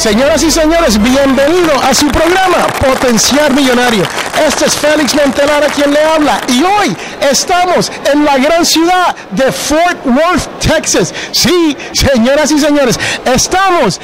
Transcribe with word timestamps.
Señoras 0.00 0.42
y 0.42 0.50
señores, 0.50 0.96
bienvenido 0.96 1.78
a 1.82 1.92
su 1.92 2.06
programa 2.06 2.66
Potenciar 2.80 3.52
Millonario. 3.52 4.02
Este 4.48 4.64
es 4.64 4.74
Félix 4.74 5.14
Montelara 5.14 5.66
quien 5.66 5.92
le 5.92 6.02
habla 6.02 6.40
y 6.48 6.62
hoy 6.62 6.96
estamos 7.30 7.92
en 8.10 8.24
la 8.24 8.38
gran 8.38 8.64
ciudad 8.64 9.14
de 9.32 9.52
Fort 9.52 9.98
Worth, 10.06 10.48
Texas. 10.58 11.12
Sí, 11.32 11.76
señoras 11.92 12.50
y 12.50 12.58
señores, 12.58 12.98
estamos 13.26 14.00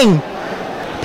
en 0.00 0.22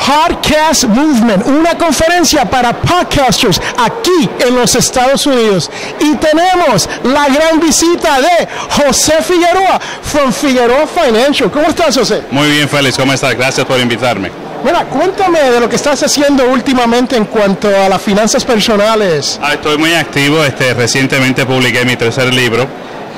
Podcast 0.05 0.85
Movement, 0.85 1.45
una 1.45 1.77
conferencia 1.77 2.43
para 2.49 2.73
podcasters 2.73 3.61
aquí 3.77 4.29
en 4.39 4.55
los 4.55 4.75
Estados 4.75 5.27
Unidos. 5.27 5.69
Y 5.99 6.15
tenemos 6.15 6.89
la 7.03 7.27
gran 7.29 7.59
visita 7.59 8.19
de 8.19 8.47
José 8.69 9.21
Figueroa 9.21 9.79
from 10.01 10.33
Figueroa 10.33 10.87
Financial. 10.87 11.51
¿Cómo 11.51 11.67
estás, 11.67 11.95
José? 11.95 12.23
Muy 12.31 12.49
bien, 12.49 12.67
Félix, 12.67 12.97
¿cómo 12.97 13.13
estás? 13.13 13.35
Gracias 13.35 13.65
por 13.65 13.79
invitarme. 13.79 14.31
Mira, 14.63 14.85
cuéntame 14.85 15.39
de 15.39 15.59
lo 15.59 15.69
que 15.69 15.75
estás 15.75 16.01
haciendo 16.01 16.45
últimamente 16.49 17.15
en 17.15 17.25
cuanto 17.25 17.67
a 17.67 17.87
las 17.87 18.01
finanzas 18.01 18.43
personales. 18.43 19.39
Ah, 19.41 19.53
estoy 19.53 19.77
muy 19.77 19.93
activo. 19.93 20.43
Este, 20.43 20.73
recientemente 20.73 21.45
publiqué 21.45 21.85
mi 21.85 21.95
tercer 21.95 22.33
libro, 22.33 22.67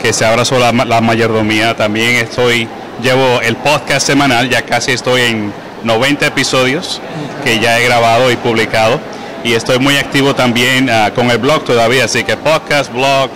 que 0.02 0.12
se 0.12 0.26
sobre 0.46 0.72
la, 0.72 0.86
la 0.86 1.02
mayordomía. 1.02 1.76
También 1.76 2.16
estoy, 2.16 2.68
llevo 3.02 3.42
el 3.42 3.56
podcast 3.56 4.06
semanal, 4.06 4.50
ya 4.50 4.62
casi 4.64 4.92
estoy 4.92 5.22
en 5.22 5.54
90 5.84 6.28
episodios 6.28 7.02
que 7.44 7.60
ya 7.60 7.80
he 7.80 7.86
grabado 7.86 8.32
y 8.32 8.36
publicado. 8.36 9.00
Y 9.44 9.54
estoy 9.54 9.78
muy 9.80 9.98
activo 9.98 10.34
también 10.34 10.90
ah, 10.90 11.12
con 11.14 11.30
el 11.30 11.38
blog 11.38 11.64
todavía, 11.66 12.06
así 12.06 12.24
que 12.24 12.38
podcast, 12.38 12.92
blog, 12.94 13.30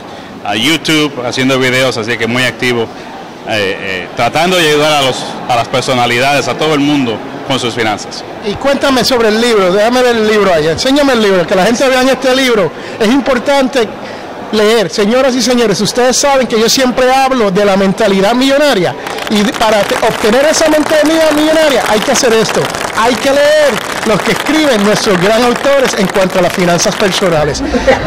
a 0.46 0.56
YouTube, 0.56 1.26
haciendo 1.26 1.60
videos, 1.60 1.98
así 1.98 2.18
que 2.18 2.28
muy 2.28 2.44
activo, 2.44 2.84
eh, 3.50 3.78
eh, 3.80 4.08
tratando 4.16 4.56
de 4.56 4.70
ayudar 4.70 4.94
a, 4.94 5.02
los, 5.02 5.18
a 5.50 5.56
las 5.56 5.68
personalidades, 5.68 6.48
a 6.48 6.58
todo 6.58 6.74
el 6.74 6.80
mundo 6.80 7.18
con 7.48 7.60
sus 7.60 7.74
finanzas. 7.74 8.24
Y 8.46 8.54
cuéntame 8.54 9.04
sobre 9.04 9.30
el 9.30 9.42
libro, 9.42 9.74
déjame 9.74 10.02
ver 10.02 10.16
el 10.16 10.28
libro 10.28 10.54
ahí, 10.54 10.68
enséñame 10.68 11.14
el 11.14 11.22
libro, 11.22 11.46
que 11.46 11.56
la 11.56 11.66
gente 11.66 11.88
vea 11.88 12.02
este 12.02 12.36
libro. 12.36 12.72
Es 13.00 13.10
importante 13.10 13.88
leer. 14.52 14.90
Señoras 14.90 15.36
y 15.36 15.42
señores, 15.42 15.80
ustedes 15.82 16.18
saben 16.18 16.48
que 16.48 16.60
yo 16.60 16.70
siempre 16.70 17.12
hablo 17.12 17.52
de 17.52 17.66
la 17.66 17.78
mentalidad 17.78 18.34
millonaria 18.34 18.96
y 19.30 19.44
para 19.54 19.80
obtener 20.08 20.46
esa 20.46 20.70
mentalidad 20.70 21.32
millonaria 21.32 21.84
hay 21.90 22.00
que 22.00 22.12
hacer 22.12 22.34
esto. 22.34 22.62
Hay 23.00 23.14
que 23.16 23.30
leer 23.30 23.74
los 24.08 24.22
que 24.22 24.32
escriben 24.32 24.84
nuestros 24.84 25.20
gran 25.22 25.44
autores 25.44 25.94
en 25.98 26.08
cuanto 26.08 26.40
a 26.40 26.42
las 26.44 26.54
finanzas 26.54 26.96
personales. 26.96 27.62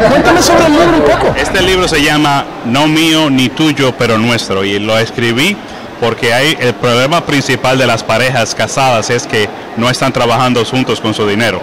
Cuéntame 0.09 0.41
sobre 0.41 0.65
el 0.65 0.73
libro 0.73 0.97
un 0.97 1.03
poco. 1.03 1.35
Este 1.37 1.61
libro 1.61 1.87
se 1.87 2.01
llama 2.01 2.45
No 2.65 2.87
mío 2.87 3.29
ni 3.29 3.49
tuyo, 3.49 3.93
pero 3.97 4.17
nuestro 4.17 4.63
y 4.63 4.79
lo 4.79 4.97
escribí 4.97 5.55
porque 6.01 6.33
el 6.59 6.73
problema 6.73 7.23
principal 7.25 7.77
de 7.77 7.85
las 7.85 8.03
parejas 8.03 8.55
casadas 8.55 9.11
es 9.11 9.27
que 9.27 9.47
no 9.77 9.87
están 9.87 10.11
trabajando 10.11 10.65
juntos 10.65 10.99
con 10.99 11.13
su 11.13 11.27
dinero. 11.27 11.61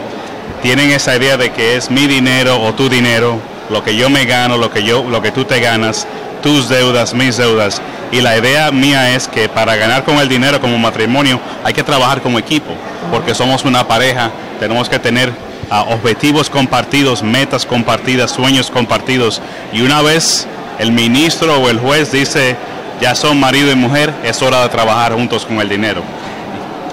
Tienen 0.62 0.90
esa 0.90 1.16
idea 1.16 1.36
de 1.36 1.50
que 1.50 1.76
es 1.76 1.90
mi 1.90 2.06
dinero 2.06 2.62
o 2.62 2.72
tu 2.72 2.88
dinero, 2.88 3.40
lo 3.70 3.82
que 3.82 3.96
yo 3.96 4.10
me 4.10 4.24
gano, 4.24 4.56
lo 4.56 4.70
que 4.70 4.82
yo, 4.82 5.04
lo 5.04 5.22
que 5.22 5.32
tú 5.32 5.44
te 5.44 5.60
ganas, 5.60 6.06
tus 6.42 6.68
deudas, 6.68 7.14
mis 7.14 7.36
deudas. 7.36 7.80
Y 8.10 8.20
la 8.20 8.36
idea 8.36 8.70
mía 8.70 9.14
es 9.14 9.28
que 9.28 9.48
para 9.48 9.76
ganar 9.76 10.04
con 10.04 10.16
el 10.18 10.28
dinero 10.28 10.60
como 10.60 10.78
matrimonio 10.78 11.40
hay 11.64 11.74
que 11.74 11.82
trabajar 11.82 12.22
como 12.22 12.38
equipo, 12.38 12.72
porque 13.10 13.34
somos 13.34 13.64
una 13.64 13.86
pareja, 13.86 14.30
tenemos 14.58 14.88
que 14.88 14.98
tener 14.98 15.32
ah, 15.70 15.84
objetivos 15.88 16.48
compartidos, 16.48 17.22
metas 17.22 17.66
compartidas, 17.66 18.30
sueños 18.30 18.70
compartidos. 18.70 19.42
Y 19.72 19.82
una 19.82 20.00
vez 20.00 20.46
el 20.78 20.92
ministro 20.92 21.60
o 21.60 21.68
el 21.68 21.78
juez 21.78 22.10
dice, 22.12 22.56
ya 23.00 23.14
son 23.14 23.38
marido 23.38 23.70
y 23.70 23.74
mujer, 23.74 24.12
es 24.24 24.40
hora 24.42 24.62
de 24.62 24.68
trabajar 24.70 25.12
juntos 25.12 25.44
con 25.44 25.60
el 25.60 25.68
dinero. 25.68 26.02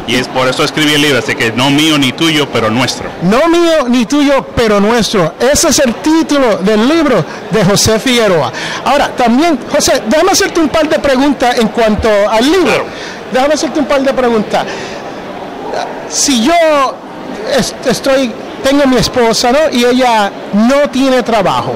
Y 0.07 0.15
es 0.15 0.27
por 0.27 0.47
eso 0.47 0.63
escribí 0.63 0.93
el 0.93 1.01
libro, 1.01 1.17
así 1.19 1.33
que 1.33 1.51
no 1.51 1.69
mío 1.71 1.97
ni 1.97 2.11
tuyo, 2.11 2.47
pero 2.53 2.69
nuestro. 2.69 3.09
No 3.23 3.47
mío 3.47 3.87
ni 3.87 4.05
tuyo, 4.05 4.45
pero 4.55 4.79
nuestro. 4.79 5.33
Ese 5.39 5.69
es 5.69 5.79
el 5.79 5.95
título 5.95 6.57
del 6.57 6.87
libro 6.87 7.25
de 7.49 7.65
José 7.65 7.99
Figueroa. 7.99 8.51
Ahora, 8.85 9.09
también, 9.15 9.57
José, 9.71 10.03
déjame 10.07 10.31
hacerte 10.31 10.59
un 10.59 10.69
par 10.69 10.87
de 10.87 10.99
preguntas 10.99 11.57
en 11.57 11.69
cuanto 11.69 12.07
al 12.29 12.43
libro. 12.45 12.65
Claro. 12.67 12.85
Déjame 13.33 13.53
hacerte 13.55 13.79
un 13.79 13.85
par 13.85 14.01
de 14.01 14.13
preguntas. 14.13 14.63
Si 16.09 16.43
yo 16.43 16.53
est- 17.57 17.87
estoy, 17.87 18.31
tengo 18.63 18.85
mi 18.85 18.97
esposa, 18.97 19.51
¿no? 19.51 19.57
Y 19.71 19.85
ella 19.85 20.31
no 20.53 20.87
tiene 20.91 21.23
trabajo, 21.23 21.73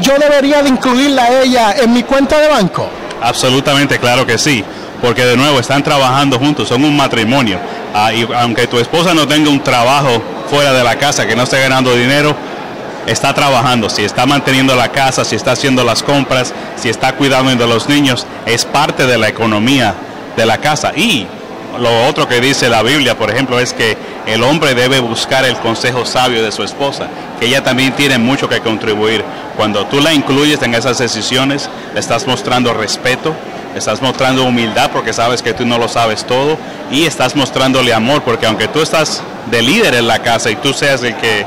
yo 0.00 0.12
debería 0.18 0.62
de 0.62 0.68
incluirla 0.68 1.24
a 1.24 1.42
ella 1.42 1.72
en 1.82 1.92
mi 1.92 2.02
cuenta 2.04 2.38
de 2.38 2.48
banco. 2.48 2.88
Absolutamente, 3.20 3.98
claro 3.98 4.24
que 4.26 4.38
sí, 4.38 4.64
porque 5.04 5.26
de 5.26 5.36
nuevo 5.36 5.60
están 5.60 5.82
trabajando 5.82 6.38
juntos, 6.38 6.66
son 6.66 6.82
un 6.82 6.96
matrimonio. 6.96 7.58
Ah, 7.92 8.10
y 8.14 8.26
aunque 8.36 8.66
tu 8.66 8.78
esposa 8.78 9.12
no 9.12 9.28
tenga 9.28 9.50
un 9.50 9.62
trabajo 9.62 10.22
fuera 10.48 10.72
de 10.72 10.82
la 10.82 10.96
casa, 10.96 11.26
que 11.26 11.36
no 11.36 11.42
esté 11.42 11.60
ganando 11.60 11.94
dinero, 11.94 12.34
está 13.06 13.34
trabajando, 13.34 13.90
si 13.90 14.02
está 14.02 14.24
manteniendo 14.24 14.74
la 14.74 14.88
casa, 14.88 15.22
si 15.26 15.36
está 15.36 15.52
haciendo 15.52 15.84
las 15.84 16.02
compras, 16.02 16.54
si 16.76 16.88
está 16.88 17.12
cuidando 17.16 17.54
de 17.54 17.70
los 17.70 17.86
niños, 17.86 18.26
es 18.46 18.64
parte 18.64 19.06
de 19.06 19.18
la 19.18 19.28
economía 19.28 19.94
de 20.38 20.46
la 20.46 20.56
casa. 20.56 20.92
Y 20.96 21.26
lo 21.78 22.06
otro 22.06 22.26
que 22.26 22.40
dice 22.40 22.70
la 22.70 22.82
Biblia, 22.82 23.14
por 23.18 23.30
ejemplo, 23.30 23.60
es 23.60 23.74
que 23.74 23.98
el 24.26 24.42
hombre 24.42 24.74
debe 24.74 25.00
buscar 25.00 25.44
el 25.44 25.56
consejo 25.56 26.06
sabio 26.06 26.42
de 26.42 26.50
su 26.50 26.62
esposa, 26.62 27.08
que 27.38 27.44
ella 27.44 27.62
también 27.62 27.92
tiene 27.92 28.16
mucho 28.16 28.48
que 28.48 28.60
contribuir. 28.60 29.22
Cuando 29.58 29.84
tú 29.84 30.00
la 30.00 30.14
incluyes 30.14 30.62
en 30.62 30.74
esas 30.74 30.96
decisiones, 30.96 31.68
le 31.92 32.00
estás 32.00 32.26
mostrando 32.26 32.72
respeto, 32.72 33.34
estás 33.74 34.00
mostrando 34.00 34.44
humildad 34.44 34.90
porque 34.92 35.12
sabes 35.12 35.42
que 35.42 35.52
tú 35.52 35.64
no 35.64 35.78
lo 35.78 35.88
sabes 35.88 36.24
todo 36.24 36.56
y 36.90 37.06
estás 37.06 37.34
mostrándole 37.34 37.92
amor 37.92 38.22
porque 38.22 38.46
aunque 38.46 38.68
tú 38.68 38.80
estás 38.80 39.22
de 39.50 39.62
líder 39.62 39.94
en 39.94 40.06
la 40.06 40.20
casa 40.20 40.50
y 40.50 40.56
tú 40.56 40.72
seas 40.72 41.02
el 41.02 41.16
que 41.16 41.44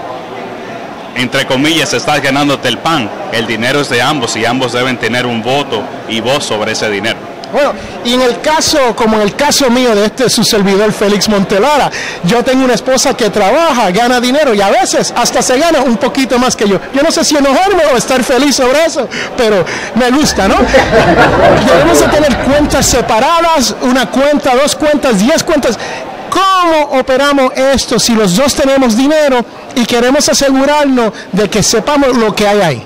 entre 1.17 1.47
comillas, 1.47 1.93
estás 1.93 2.21
ganándote 2.21 2.67
el 2.67 2.77
pan. 2.77 3.09
El 3.31 3.47
dinero 3.47 3.81
es 3.81 3.89
de 3.89 4.03
ambos 4.03 4.35
y 4.35 4.45
ambos 4.45 4.73
deben 4.73 4.97
tener 4.97 5.25
un 5.25 5.41
voto 5.41 5.81
y 6.07 6.21
voz 6.21 6.43
sobre 6.43 6.73
ese 6.73 6.91
dinero. 6.91 7.17
Bueno, 7.51 7.73
y 8.03 8.13
en 8.13 8.21
el 8.21 8.41
caso, 8.41 8.95
como 8.95 9.15
en 9.15 9.21
el 9.23 9.35
caso 9.35 9.69
mío 9.69 9.95
de 9.95 10.05
este 10.05 10.29
su 10.29 10.43
servidor 10.43 10.91
Félix 10.91 11.29
Montelara, 11.29 11.89
yo 12.23 12.43
tengo 12.43 12.65
una 12.65 12.73
esposa 12.73 13.15
que 13.15 13.29
trabaja, 13.29 13.89
gana 13.91 14.19
dinero 14.19 14.53
y 14.53 14.61
a 14.61 14.69
veces 14.69 15.13
hasta 15.15 15.41
se 15.41 15.57
gana 15.57 15.81
un 15.81 15.97
poquito 15.97 16.37
más 16.37 16.55
que 16.55 16.67
yo. 16.67 16.79
Yo 16.93 17.01
no 17.01 17.11
sé 17.11 17.23
si 17.23 17.37
enojarme 17.37 17.83
o 17.93 17.97
estar 17.97 18.23
feliz 18.23 18.55
sobre 18.55 18.85
eso, 18.85 19.07
pero 19.37 19.63
me 19.95 20.11
gusta, 20.11 20.47
¿no? 20.47 20.55
Debemos 21.67 21.99
de 21.99 22.07
tener 22.07 22.37
cuentas 22.39 22.85
separadas, 22.85 23.75
una 23.81 24.09
cuenta, 24.09 24.55
dos 24.55 24.75
cuentas, 24.75 25.19
diez 25.19 25.43
cuentas. 25.43 25.79
¿Cómo 26.29 26.99
operamos 26.99 27.53
esto 27.55 27.97
si 27.97 28.13
los 28.13 28.35
dos 28.35 28.53
tenemos 28.53 28.97
dinero 28.97 29.43
y 29.75 29.85
queremos 29.85 30.27
asegurarnos 30.27 31.13
de 31.31 31.49
que 31.49 31.63
sepamos 31.63 32.15
lo 32.17 32.35
que 32.35 32.47
hay 32.47 32.61
ahí? 32.61 32.83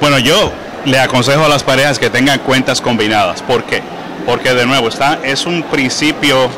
Bueno, 0.00 0.18
yo 0.18 0.52
le 0.84 0.98
aconsejo 0.98 1.44
a 1.44 1.48
las 1.48 1.62
parejas 1.62 1.98
que 1.98 2.10
tengan 2.10 2.38
cuentas 2.40 2.80
combinadas. 2.80 3.42
¿Por 3.42 3.64
qué? 3.64 3.82
Porque 4.26 4.54
de 4.54 4.66
nuevo 4.66 4.88
está, 4.88 5.18
es 5.24 5.46
un 5.46 5.62
principio 5.64 6.48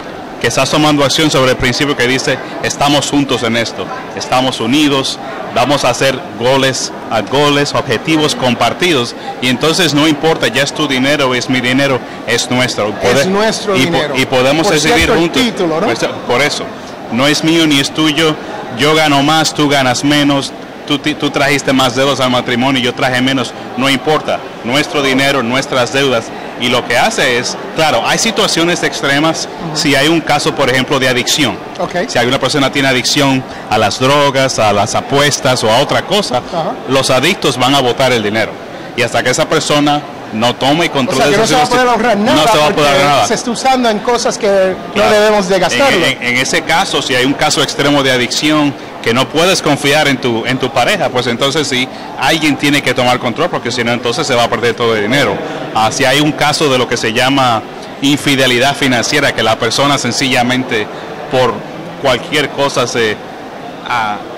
que 0.40 0.48
estás 0.48 0.70
tomando 0.70 1.04
acción 1.04 1.30
sobre 1.30 1.52
el 1.52 1.56
principio 1.56 1.96
que 1.96 2.08
dice 2.08 2.36
estamos 2.64 3.08
juntos 3.08 3.44
en 3.44 3.56
esto, 3.56 3.86
estamos 4.16 4.58
unidos, 4.58 5.16
vamos 5.54 5.84
a 5.84 5.90
hacer 5.90 6.18
goles 6.40 6.92
a 7.12 7.20
goles, 7.20 7.72
objetivos 7.74 8.34
compartidos 8.34 9.14
y 9.40 9.46
entonces 9.48 9.94
no 9.94 10.08
importa, 10.08 10.48
ya 10.48 10.64
es 10.64 10.72
tu 10.72 10.88
dinero, 10.88 11.32
es 11.36 11.48
mi 11.48 11.60
dinero, 11.60 12.00
es 12.26 12.50
nuestro. 12.50 12.92
Es 13.04 13.26
nuestro 13.28 13.76
y, 13.76 13.86
po- 13.86 13.92
dinero. 13.92 14.14
y 14.16 14.26
podemos 14.26 14.66
Por 14.66 14.74
decidir 14.74 14.96
cierto, 14.96 15.12
el 15.14 15.18
juntos. 15.20 15.42
título, 15.42 15.80
¿no? 15.80 15.86
Por 16.26 16.42
eso, 16.42 16.64
no 17.12 17.28
es 17.28 17.44
mío 17.44 17.64
ni 17.68 17.78
es 17.78 17.92
tuyo, 17.94 18.34
yo 18.78 18.96
gano 18.96 19.22
más, 19.22 19.54
tú 19.54 19.68
ganas 19.68 20.02
menos, 20.02 20.52
tú, 20.86 20.98
tú 20.98 21.30
trajiste 21.30 21.72
más 21.72 21.94
deudas 21.96 22.20
al 22.20 22.30
matrimonio, 22.30 22.80
yo 22.82 22.94
traje 22.94 23.20
menos, 23.20 23.52
no 23.76 23.88
importa, 23.88 24.38
nuestro 24.64 25.02
dinero, 25.02 25.42
nuestras 25.42 25.92
deudas. 25.92 26.26
Y 26.60 26.68
lo 26.68 26.86
que 26.86 26.96
hace 26.96 27.38
es, 27.38 27.56
claro, 27.74 28.02
hay 28.06 28.18
situaciones 28.18 28.82
extremas 28.84 29.48
si 29.74 29.96
hay 29.96 30.06
un 30.08 30.20
caso, 30.20 30.54
por 30.54 30.70
ejemplo, 30.70 31.00
de 31.00 31.08
adicción. 31.08 31.56
Ok. 31.80 32.08
Si 32.08 32.18
alguna 32.18 32.38
persona 32.38 32.70
tiene 32.70 32.86
adicción 32.88 33.42
a 33.68 33.78
las 33.78 33.98
drogas, 33.98 34.58
a 34.60 34.72
las 34.72 34.94
apuestas 34.94 35.64
o 35.64 35.70
a 35.70 35.78
otra 35.80 36.02
cosa, 36.02 36.40
los 36.88 37.10
adictos 37.10 37.58
van 37.58 37.74
a 37.74 37.80
botar 37.80 38.12
el 38.12 38.22
dinero. 38.22 38.52
Y 38.96 39.02
hasta 39.02 39.22
que 39.22 39.30
esa 39.30 39.48
persona 39.48 40.00
no 40.34 40.54
tome 40.54 40.86
O 40.86 40.92
control 40.92 41.16
sea, 41.18 41.26
de 41.26 41.32
que 41.32 41.38
no 41.38 41.46
se 41.46 41.54
va 41.54 41.62
a 41.62 41.66
poder 41.66 41.88
ahorrar 41.88 42.16
nada 42.16 42.42
no 42.46 42.52
se 42.52 42.58
va 42.58 42.66
a 42.66 42.70
poder 42.70 42.90
ahorrar 42.92 43.06
nada. 43.06 43.26
se 43.26 43.34
está 43.34 43.50
usando 43.50 43.90
en 43.90 43.98
cosas 43.98 44.38
que 44.38 44.74
Claro. 44.94 45.10
no 45.10 45.14
debemos 45.16 45.48
de 45.48 45.56
En-. 45.56 46.04
En, 46.04 46.22
en 46.22 46.36
ese 46.38 46.62
caso, 46.62 47.02
si 47.02 47.14
hay 47.14 47.24
un 47.24 47.34
caso 47.34 47.62
extremo 47.62 48.02
de 48.02 48.12
adicción 48.12 48.72
que 49.02 49.12
no 49.12 49.28
puedes 49.28 49.60
confiar 49.60 50.08
en 50.08 50.18
tu, 50.18 50.46
en 50.46 50.58
tu 50.58 50.70
pareja, 50.70 51.08
pues 51.08 51.26
entonces 51.26 51.66
sí, 51.66 51.88
alguien 52.18 52.56
tiene 52.56 52.82
que 52.82 52.94
tomar 52.94 53.18
control 53.18 53.50
porque 53.50 53.70
si 53.70 53.82
no, 53.84 53.92
entonces 53.92 54.26
se 54.26 54.34
va 54.34 54.44
a 54.44 54.48
perder 54.48 54.74
todo 54.74 54.94
el 54.96 55.02
dinero. 55.02 55.36
Ah, 55.74 55.90
si 55.90 56.04
hay 56.04 56.20
un 56.20 56.32
caso 56.32 56.70
de 56.70 56.78
lo 56.78 56.88
que 56.88 56.96
se 56.96 57.12
llama 57.12 57.62
infidelidad 58.00 58.74
financiera, 58.74 59.32
que 59.32 59.42
la 59.42 59.58
persona 59.58 59.98
sencillamente 59.98 60.86
por 61.30 61.54
cualquier 62.00 62.50
cosa 62.50 62.86
se 62.86 63.16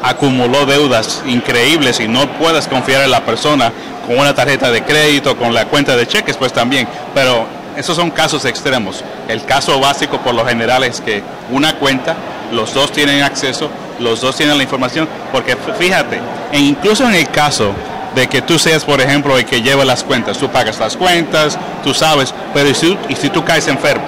acumuló 0.02 0.66
deudas 0.66 1.22
increíbles 1.26 2.00
y 2.00 2.08
no 2.08 2.26
puedes 2.38 2.66
confiar 2.66 3.02
en 3.02 3.10
la 3.10 3.24
persona 3.24 3.72
con 4.06 4.18
una 4.18 4.34
tarjeta 4.34 4.70
de 4.70 4.82
crédito, 4.82 5.36
con 5.36 5.54
la 5.54 5.66
cuenta 5.66 5.96
de 5.96 6.06
cheques, 6.06 6.36
pues 6.36 6.52
también. 6.52 6.88
Pero 7.14 7.46
esos 7.76 7.96
son 7.96 8.10
casos 8.10 8.44
extremos. 8.44 9.02
El 9.28 9.44
caso 9.44 9.78
básico 9.80 10.18
por 10.18 10.34
lo 10.34 10.46
general 10.46 10.84
es 10.84 11.00
que 11.00 11.22
una 11.50 11.76
cuenta, 11.76 12.16
los 12.52 12.74
dos 12.74 12.92
tienen 12.92 13.22
acceso, 13.22 13.70
los 13.98 14.20
dos 14.20 14.36
tienen 14.36 14.56
la 14.56 14.62
información, 14.62 15.08
porque 15.32 15.56
fíjate, 15.78 16.20
e 16.52 16.58
incluso 16.58 17.04
en 17.04 17.14
el 17.14 17.28
caso 17.28 17.72
de 18.14 18.28
que 18.28 18.42
tú 18.42 18.58
seas, 18.58 18.84
por 18.84 19.00
ejemplo, 19.00 19.36
el 19.36 19.44
que 19.44 19.60
lleva 19.62 19.84
las 19.84 20.04
cuentas, 20.04 20.38
tú 20.38 20.48
pagas 20.48 20.78
las 20.78 20.96
cuentas, 20.96 21.58
tú 21.82 21.92
sabes, 21.94 22.32
pero 22.52 22.68
y 22.68 22.74
si, 22.74 22.96
y 23.08 23.16
si 23.16 23.28
tú 23.30 23.44
caes 23.44 23.66
enfermo, 23.68 24.04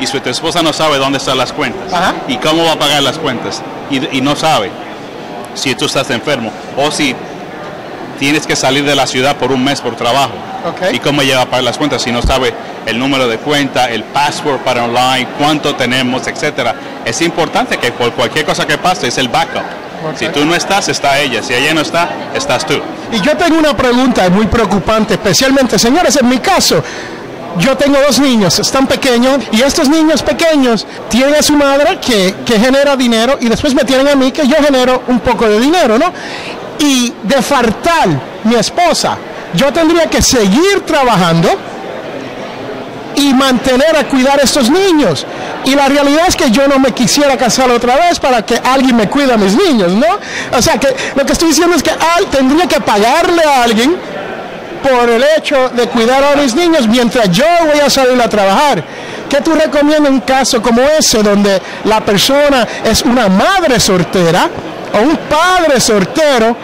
y 0.00 0.06
si 0.06 0.18
tu 0.20 0.28
esposa 0.28 0.62
no 0.62 0.72
sabe 0.72 0.98
dónde 0.98 1.18
están 1.18 1.38
las 1.38 1.52
cuentas, 1.52 1.92
y 2.28 2.36
cómo 2.38 2.64
va 2.64 2.72
a 2.72 2.78
pagar 2.78 3.02
las 3.02 3.18
cuentas, 3.18 3.62
y, 3.90 4.18
y 4.18 4.20
no 4.20 4.34
sabe 4.34 4.70
si 5.54 5.74
tú 5.74 5.84
estás 5.86 6.10
enfermo, 6.10 6.50
o 6.76 6.90
si 6.90 7.14
tienes 8.14 8.46
que 8.46 8.56
salir 8.56 8.84
de 8.84 8.94
la 8.94 9.06
ciudad 9.06 9.36
por 9.36 9.52
un 9.52 9.62
mes 9.62 9.80
por 9.80 9.96
trabajo. 9.96 10.32
¿Y 10.92 10.98
cómo 10.98 11.22
lleva 11.22 11.42
a 11.42 11.46
pagar 11.46 11.64
las 11.64 11.78
cuentas 11.78 12.02
si 12.02 12.10
no 12.10 12.22
sabe 12.22 12.54
el 12.86 12.98
número 12.98 13.28
de 13.28 13.38
cuenta, 13.38 13.90
el 13.90 14.02
password 14.04 14.60
para 14.60 14.84
online, 14.84 15.28
cuánto 15.38 15.74
tenemos, 15.74 16.26
etcétera? 16.26 16.74
Es 17.04 17.20
importante 17.20 17.76
que 17.76 17.92
por 17.92 18.12
cualquier 18.12 18.44
cosa 18.46 18.66
que 18.66 18.78
pase 18.78 19.08
es 19.08 19.18
el 19.18 19.28
backup. 19.28 19.62
Si 20.16 20.28
tú 20.28 20.44
no 20.44 20.54
estás, 20.54 20.88
está 20.88 21.18
ella. 21.18 21.42
Si 21.42 21.54
ella 21.54 21.72
no 21.74 21.80
está, 21.80 22.08
estás 22.34 22.66
tú. 22.66 22.74
Y 23.12 23.20
yo 23.20 23.36
tengo 23.36 23.58
una 23.58 23.76
pregunta 23.76 24.28
muy 24.28 24.46
preocupante, 24.46 25.14
especialmente, 25.14 25.78
señores, 25.78 26.16
en 26.16 26.28
mi 26.28 26.38
caso. 26.38 26.82
Yo 27.58 27.76
tengo 27.76 27.96
dos 28.00 28.18
niños, 28.18 28.58
están 28.58 28.88
pequeños, 28.88 29.38
y 29.52 29.62
estos 29.62 29.88
niños 29.88 30.24
pequeños 30.24 30.84
tienen 31.08 31.36
a 31.36 31.42
su 31.42 31.52
madre 31.52 32.00
que, 32.00 32.34
que 32.44 32.58
genera 32.58 32.96
dinero 32.96 33.38
y 33.40 33.48
después 33.48 33.74
me 33.76 33.84
tienen 33.84 34.08
a 34.08 34.16
mí 34.16 34.32
que 34.32 34.44
yo 34.48 34.56
genero 34.56 35.04
un 35.06 35.20
poco 35.20 35.46
de 35.48 35.60
dinero, 35.60 35.96
¿no? 35.96 36.12
Y 36.78 37.12
de 37.22 37.42
faltar 37.42 38.08
mi 38.44 38.54
esposa, 38.54 39.16
yo 39.54 39.72
tendría 39.72 40.06
que 40.06 40.20
seguir 40.20 40.82
trabajando 40.86 41.48
y 43.16 43.32
mantener 43.32 43.96
a 43.96 44.04
cuidar 44.04 44.40
a 44.40 44.42
estos 44.42 44.68
niños. 44.70 45.26
Y 45.64 45.74
la 45.74 45.88
realidad 45.88 46.24
es 46.28 46.36
que 46.36 46.50
yo 46.50 46.66
no 46.68 46.78
me 46.78 46.92
quisiera 46.92 47.36
casar 47.36 47.70
otra 47.70 47.96
vez 47.96 48.18
para 48.18 48.44
que 48.44 48.56
alguien 48.56 48.96
me 48.96 49.08
cuide 49.08 49.32
a 49.32 49.36
mis 49.36 49.54
niños, 49.56 49.92
¿no? 49.92 50.06
O 50.56 50.60
sea 50.60 50.78
que 50.78 50.88
lo 51.14 51.24
que 51.24 51.32
estoy 51.32 51.48
diciendo 51.48 51.74
es 51.76 51.82
que 51.82 51.92
tendría 52.30 52.66
que 52.66 52.80
pagarle 52.80 53.42
a 53.44 53.62
alguien 53.62 53.96
por 54.82 55.08
el 55.08 55.24
hecho 55.38 55.70
de 55.70 55.86
cuidar 55.88 56.22
a 56.22 56.36
mis 56.36 56.54
niños 56.54 56.86
mientras 56.86 57.30
yo 57.30 57.46
voy 57.70 57.80
a 57.80 57.88
salir 57.88 58.20
a 58.20 58.28
trabajar. 58.28 58.84
¿Qué 59.28 59.40
tú 59.40 59.54
recomiendas 59.54 60.08
en 60.08 60.14
un 60.14 60.20
caso 60.20 60.60
como 60.60 60.82
ese 60.82 61.22
donde 61.22 61.60
la 61.84 62.00
persona 62.04 62.66
es 62.84 63.02
una 63.02 63.28
madre 63.28 63.80
soltera? 63.80 64.50
O 64.94 65.02
un 65.02 65.16
padre 65.16 65.80
soltero 65.80 66.56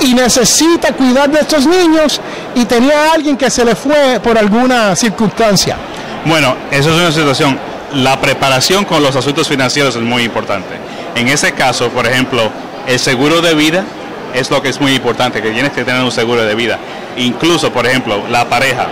y 0.00 0.14
necesita 0.14 0.92
cuidar 0.92 1.30
de 1.30 1.40
estos 1.40 1.66
niños 1.66 2.20
y 2.54 2.64
tenía 2.64 3.10
a 3.10 3.12
alguien 3.14 3.36
que 3.36 3.50
se 3.50 3.64
le 3.64 3.74
fue 3.74 4.20
por 4.22 4.38
alguna 4.38 4.94
circunstancia. 4.96 5.76
Bueno, 6.24 6.54
eso 6.70 6.90
es 6.90 6.96
una 6.96 7.12
situación. 7.12 7.58
La 7.94 8.20
preparación 8.20 8.84
con 8.84 9.02
los 9.02 9.16
asuntos 9.16 9.48
financieros 9.48 9.96
es 9.96 10.02
muy 10.02 10.22
importante. 10.22 10.76
En 11.14 11.28
ese 11.28 11.52
caso, 11.52 11.88
por 11.88 12.06
ejemplo, 12.06 12.50
el 12.86 12.98
seguro 12.98 13.40
de 13.40 13.54
vida 13.54 13.84
es 14.34 14.50
lo 14.50 14.62
que 14.62 14.68
es 14.68 14.80
muy 14.80 14.94
importante, 14.94 15.40
que 15.40 15.50
tienes 15.50 15.72
que 15.72 15.84
tener 15.84 16.02
un 16.02 16.12
seguro 16.12 16.44
de 16.44 16.54
vida. 16.54 16.78
Incluso, 17.16 17.72
por 17.72 17.86
ejemplo, 17.86 18.22
la 18.28 18.48
pareja. 18.48 18.86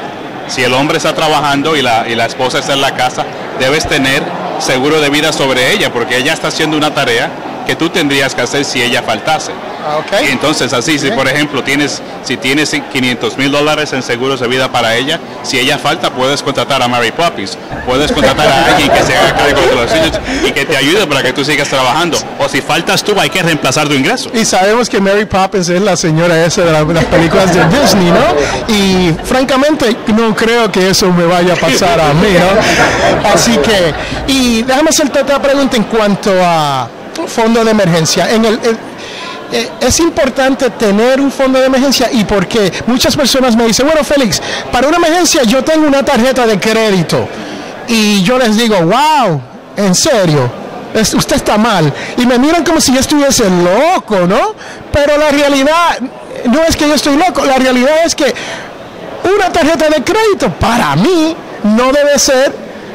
Si 0.48 0.62
el 0.62 0.72
hombre 0.74 0.96
está 0.96 1.14
trabajando 1.14 1.76
y 1.76 1.82
la, 1.82 2.08
y 2.08 2.14
la 2.14 2.26
esposa 2.26 2.58
está 2.58 2.72
en 2.72 2.80
la 2.80 2.94
casa, 2.94 3.24
debes 3.58 3.86
tener 3.86 4.22
seguro 4.58 5.00
de 5.00 5.10
vida 5.10 5.32
sobre 5.32 5.72
ella, 5.72 5.92
porque 5.92 6.16
ella 6.16 6.32
está 6.32 6.48
haciendo 6.48 6.76
una 6.76 6.94
tarea 6.94 7.30
que 7.66 7.76
tú 7.76 7.90
tendrías 7.90 8.34
que 8.34 8.42
hacer 8.42 8.64
si 8.64 8.82
ella 8.82 9.02
faltase. 9.02 9.52
Ah, 9.86 9.98
okay. 9.98 10.28
Entonces, 10.30 10.72
así, 10.72 10.98
si 10.98 11.10
por 11.10 11.28
ejemplo 11.28 11.62
tienes, 11.62 12.02
si 12.24 12.36
tienes 12.36 12.70
500 12.70 13.36
mil 13.36 13.52
dólares 13.52 13.92
en 13.92 14.02
seguros 14.02 14.40
de 14.40 14.48
vida 14.48 14.70
para 14.70 14.94
ella, 14.94 15.20
si 15.42 15.58
ella 15.58 15.78
falta, 15.78 16.10
puedes 16.10 16.42
contratar 16.42 16.82
a 16.82 16.88
Mary 16.88 17.12
Poppins, 17.12 17.56
puedes 17.84 18.10
contratar 18.10 18.48
a 18.48 18.66
alguien 18.66 18.90
que 18.90 19.02
se 19.02 19.16
haga 19.16 19.34
cargo 19.34 19.60
de 19.60 19.74
los 19.74 19.94
hijos 19.94 20.20
y 20.44 20.52
que 20.52 20.64
te 20.64 20.76
ayude 20.76 21.06
para 21.06 21.22
que 21.22 21.32
tú 21.32 21.44
sigas 21.44 21.68
trabajando. 21.68 22.18
O 22.38 22.48
si 22.48 22.60
faltas 22.60 23.04
tú, 23.04 23.18
hay 23.18 23.30
que 23.30 23.42
reemplazar 23.42 23.88
tu 23.88 23.94
ingreso. 23.94 24.30
Y 24.34 24.44
sabemos 24.44 24.88
que 24.88 25.00
Mary 25.00 25.24
Poppins 25.24 25.68
es 25.68 25.80
la 25.80 25.96
señora 25.96 26.44
esa 26.44 26.62
de, 26.62 26.72
las 26.72 27.04
películas 27.04 27.54
de 27.54 27.64
Disney, 27.66 28.10
¿no? 28.10 28.74
Y 28.74 29.14
francamente, 29.24 29.96
no 30.08 30.34
creo 30.34 30.70
que 30.70 30.90
eso 30.90 31.12
me 31.12 31.24
vaya 31.24 31.54
a 31.54 31.56
pasar 31.56 32.00
a 32.00 32.12
mí, 32.14 32.28
¿no? 32.32 33.28
Así 33.28 33.56
que, 33.58 33.94
y 34.26 34.62
déjame 34.62 34.90
hacerte 34.90 35.20
otra 35.20 35.40
pregunta 35.40 35.76
en 35.76 35.84
cuanto 35.84 36.32
a 36.42 36.88
fondo 37.26 37.64
de 37.64 37.70
emergencia. 37.70 38.30
En 38.30 38.44
el, 38.44 38.60
eh, 39.52 39.70
es 39.80 40.00
importante 40.00 40.70
tener 40.70 41.20
un 41.20 41.30
fondo 41.30 41.58
de 41.60 41.66
emergencia 41.66 42.10
y 42.12 42.24
porque 42.24 42.72
muchas 42.86 43.16
personas 43.16 43.54
me 43.54 43.64
dicen, 43.66 43.86
bueno 43.86 44.02
Félix, 44.02 44.42
para 44.72 44.88
una 44.88 44.96
emergencia 44.96 45.42
yo 45.44 45.62
tengo 45.62 45.86
una 45.86 46.02
tarjeta 46.02 46.46
de 46.46 46.58
crédito 46.58 47.28
y 47.88 48.22
yo 48.22 48.38
les 48.38 48.56
digo, 48.56 48.76
wow, 48.80 49.40
en 49.76 49.94
serio, 49.94 50.50
usted 50.94 51.36
está 51.36 51.56
mal. 51.56 51.92
Y 52.16 52.26
me 52.26 52.38
miran 52.38 52.64
como 52.64 52.80
si 52.80 52.92
yo 52.92 53.00
estuviese 53.00 53.44
loco, 53.48 54.26
¿no? 54.26 54.54
Pero 54.92 55.16
la 55.16 55.30
realidad 55.30 55.98
no 56.46 56.62
es 56.64 56.76
que 56.76 56.88
yo 56.88 56.94
estoy 56.94 57.16
loco, 57.16 57.44
la 57.44 57.56
realidad 57.56 58.04
es 58.04 58.14
que 58.14 58.34
una 59.24 59.52
tarjeta 59.52 59.88
de 59.88 60.02
crédito 60.02 60.50
para 60.58 60.96
mí 60.96 61.36
no 61.62 61.92
debe 61.92 62.18
ser 62.18 62.52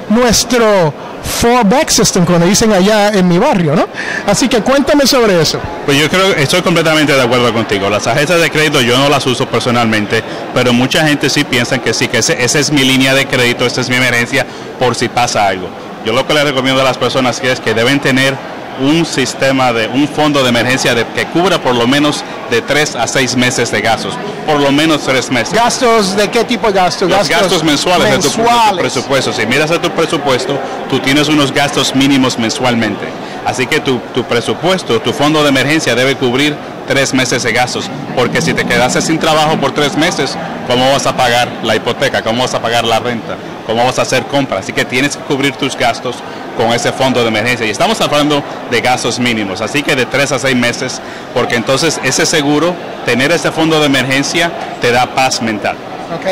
nuestro 0.10 0.94
fallback 1.24 1.90
system, 1.90 2.26
cuando 2.26 2.46
dicen 2.46 2.72
allá 2.74 3.10
en 3.10 3.28
mi 3.28 3.38
barrio, 3.38 3.76
¿no? 3.76 3.88
Así 4.28 4.48
que 4.48 4.62
cuéntame 4.62 5.06
sobre 5.08 5.42
eso. 5.42 5.60
Pues 5.86 5.98
yo 5.98 6.10
creo 6.10 6.36
que 6.36 6.44
estoy 6.44 6.62
completamente 6.62 7.14
de 7.14 7.22
acuerdo 7.22 7.54
contigo. 7.54 7.90
Las 7.90 8.04
tarjetas 8.04 8.42
de 8.42 8.50
crédito 8.50 8.82
yo 8.82 8.98
no 8.98 9.10
las 9.10 9.26
uso 9.26 9.48
personalmente, 9.48 10.24
pero 10.54 10.74
mucha 10.74 11.06
gente 11.08 11.30
sí 11.30 11.44
piensa 11.44 11.80
que 11.80 11.94
sí, 11.94 12.08
que 12.08 12.18
esa 12.18 12.34
es 12.34 12.72
mi 12.72 12.84
línea 12.84 13.14
de 13.14 13.26
crédito, 13.26 13.66
esa 13.66 13.82
es 13.82 13.90
mi 13.90 13.96
emergencia 13.96 14.46
por 14.80 14.96
si 14.96 15.10
pasa 15.10 15.48
algo. 15.48 15.68
Yo 16.06 16.14
lo 16.14 16.26
que 16.26 16.34
le 16.34 16.44
recomiendo 16.44 16.82
a 16.82 16.84
las 16.84 16.98
personas 16.98 17.40
es 17.44 17.60
que 17.60 17.74
deben 17.74 18.00
tener 18.00 18.36
un 18.80 19.06
sistema 19.06 19.74
de 19.74 19.88
un 19.88 20.08
fondo 20.08 20.44
de 20.44 20.50
emergencia 20.50 20.96
de, 20.96 21.06
que 21.08 21.26
cubra 21.28 21.62
por 21.62 21.76
lo 21.76 21.88
menos 21.88 22.24
de 22.50 22.62
tres 22.62 22.96
a 22.96 23.08
seis 23.08 23.36
meses 23.36 23.72
de 23.72 23.82
gastos, 23.82 24.14
por 24.46 24.60
lo 24.60 24.72
menos 24.72 25.04
tres 25.04 25.30
meses. 25.30 25.54
¿Gastos 25.54 26.16
de 26.16 26.30
qué 26.30 26.44
tipo 26.44 26.68
de 26.68 26.74
gastos? 26.74 27.10
Los 27.10 27.30
gastos, 27.30 27.64
mensuales, 27.64 28.10
De, 28.10 28.18
tu, 28.18 28.78
presupuesto. 28.78 29.34
Si 29.34 29.46
miras 29.46 29.72
a 29.72 29.82
tu 29.82 29.90
presupuesto, 29.92 30.60
tú 30.90 31.00
tienes 31.00 31.28
unos 31.30 31.52
gastos 31.52 31.96
mínimos 31.96 32.38
mensualmente. 32.38 33.08
Así 33.46 33.66
que 33.66 33.80
tu, 33.80 34.00
tu 34.14 34.24
presupuesto, 34.24 35.02
tu 35.02 35.14
fondo 35.14 35.42
de 35.44 35.50
emergencia 35.50 35.96
debe 35.96 36.16
cubrir 36.16 36.56
tres 36.88 37.14
meses 37.14 37.44
de 37.44 37.54
gastos, 37.54 37.90
porque 38.16 38.42
si 38.42 38.54
te 38.54 38.66
quedases 38.66 39.06
sin 39.06 39.18
trabajo 39.18 39.58
por 39.58 39.72
tres 39.72 39.96
meses, 39.98 40.38
¿cómo 40.68 40.92
vas 40.92 41.06
a 41.06 41.16
pagar 41.16 41.50
la 41.64 41.76
hipoteca? 41.76 42.22
¿Cómo 42.22 42.44
vas 42.44 42.54
a 42.54 42.62
pagar 42.62 42.84
la 42.84 43.00
renta? 43.00 43.38
¿Cómo 43.66 43.86
vas 43.86 44.00
a 44.00 44.04
hacer 44.04 44.24
compras? 44.24 44.62
Así 44.62 44.74
que 44.74 44.86
tienes 44.86 45.16
que 45.16 45.24
cubrir 45.24 45.56
tus 45.56 45.76
gastos 45.78 46.18
con 46.58 46.72
ese 46.74 46.92
fondo 46.92 47.22
de 47.22 47.28
emergencia. 47.28 47.66
Y 47.66 47.70
estamos 47.70 48.00
hablando 48.02 48.44
de 48.70 48.82
gastos 48.82 49.20
mínimos, 49.20 49.62
así 49.62 49.84
que 49.84 49.96
de 49.96 50.06
tres 50.06 50.32
a 50.32 50.40
seis 50.40 50.56
meses, 50.56 51.02
porque 51.34 51.56
entonces 51.56 52.00
ese 52.04 52.26
seguro, 52.26 52.74
tener 53.06 53.32
ese 53.32 53.52
fondo 53.52 53.80
de 53.80 53.86
emergencia, 53.86 54.52
te 54.80 54.92
da 54.92 55.08
paz 55.08 55.42
mental. 55.42 55.76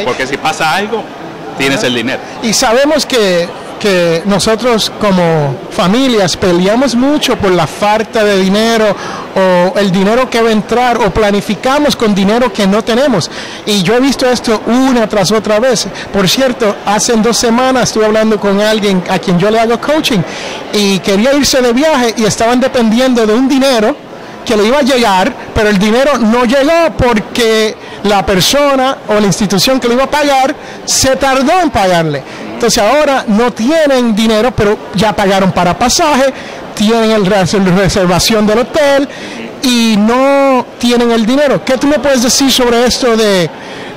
Porque 0.04 0.28
si 0.28 0.38
pasa 0.38 0.76
algo, 0.76 1.04
tienes 1.58 1.84
el 1.84 1.96
dinero. 1.96 2.20
Y 2.44 2.54
sabemos 2.54 3.06
que 3.06 3.48
que 3.80 4.22
nosotros 4.26 4.92
como 5.00 5.56
familias 5.72 6.36
peleamos 6.38 6.96
mucho 6.96 7.38
por 7.38 7.52
la 7.52 7.66
falta 7.66 8.24
de 8.24 8.38
dinero 8.38 8.96
o 9.36 9.80
el 9.80 9.92
dinero 9.92 10.30
que 10.30 10.42
va 10.42 10.50
a 10.50 10.52
entrar 10.52 10.98
o 10.98 11.10
planificamos 11.12 11.96
con 11.96 12.14
dinero 12.14 12.52
que 12.52 12.68
no 12.68 12.84
tenemos. 12.84 13.32
Y 13.66 13.82
yo 13.82 13.96
he 13.96 14.00
visto 14.00 14.30
esto 14.30 14.62
una 14.68 15.08
tras 15.08 15.32
otra 15.32 15.60
vez. 15.60 15.88
Por 16.12 16.28
cierto, 16.28 16.76
hace 16.86 17.14
dos 17.14 17.38
semanas 17.38 17.84
estuve 17.84 18.06
hablando 18.06 18.40
con 18.40 18.60
alguien 18.60 19.04
a 19.10 19.18
quien 19.20 19.40
yo 19.40 19.50
le 19.50 19.60
hago 19.60 19.80
coaching 19.80 20.20
y 20.74 21.00
quería 21.00 21.34
irse 21.34 21.62
de 21.62 21.74
viaje 21.74 22.14
y 22.18 22.26
estaban 22.26 22.60
dependiendo 22.60 23.26
de 23.26 23.34
un 23.34 23.48
dinero 23.48 23.96
que 24.46 24.58
le 24.58 24.66
iba 24.66 24.80
a 24.80 24.82
llegar, 24.82 25.32
pero 25.54 25.70
el 25.70 25.78
dinero 25.78 26.18
no 26.18 26.44
llegó 26.44 26.92
porque 26.98 27.76
la 28.04 28.26
persona 28.26 28.98
o 29.08 29.20
la 29.20 29.28
institución 29.28 29.80
que 29.80 29.88
le 29.88 29.94
iba 29.94 30.06
a 30.06 30.10
pagar 30.10 30.56
se 30.86 31.16
tardó 31.18 31.60
en 31.62 31.70
pagarle. 31.70 32.24
Entonces 32.60 32.84
ahora 32.84 33.24
no 33.26 33.54
tienen 33.54 34.14
dinero, 34.14 34.52
pero 34.54 34.78
ya 34.94 35.16
pagaron 35.16 35.54
para 35.54 35.80
pasaje, 35.80 36.26
tienen 36.76 37.12
el 37.12 37.26
reservación 37.26 38.46
del 38.46 38.60
hotel 38.60 39.08
y 39.64 39.96
no 39.98 40.66
tienen 40.78 41.10
el 41.12 41.26
dinero. 41.26 41.64
¿Qué 41.64 41.78
tú 41.78 41.88
me 41.88 42.00
puedes 42.00 42.22
decir 42.22 42.52
sobre 42.52 42.86
esto 42.86 43.16
de 43.16 43.50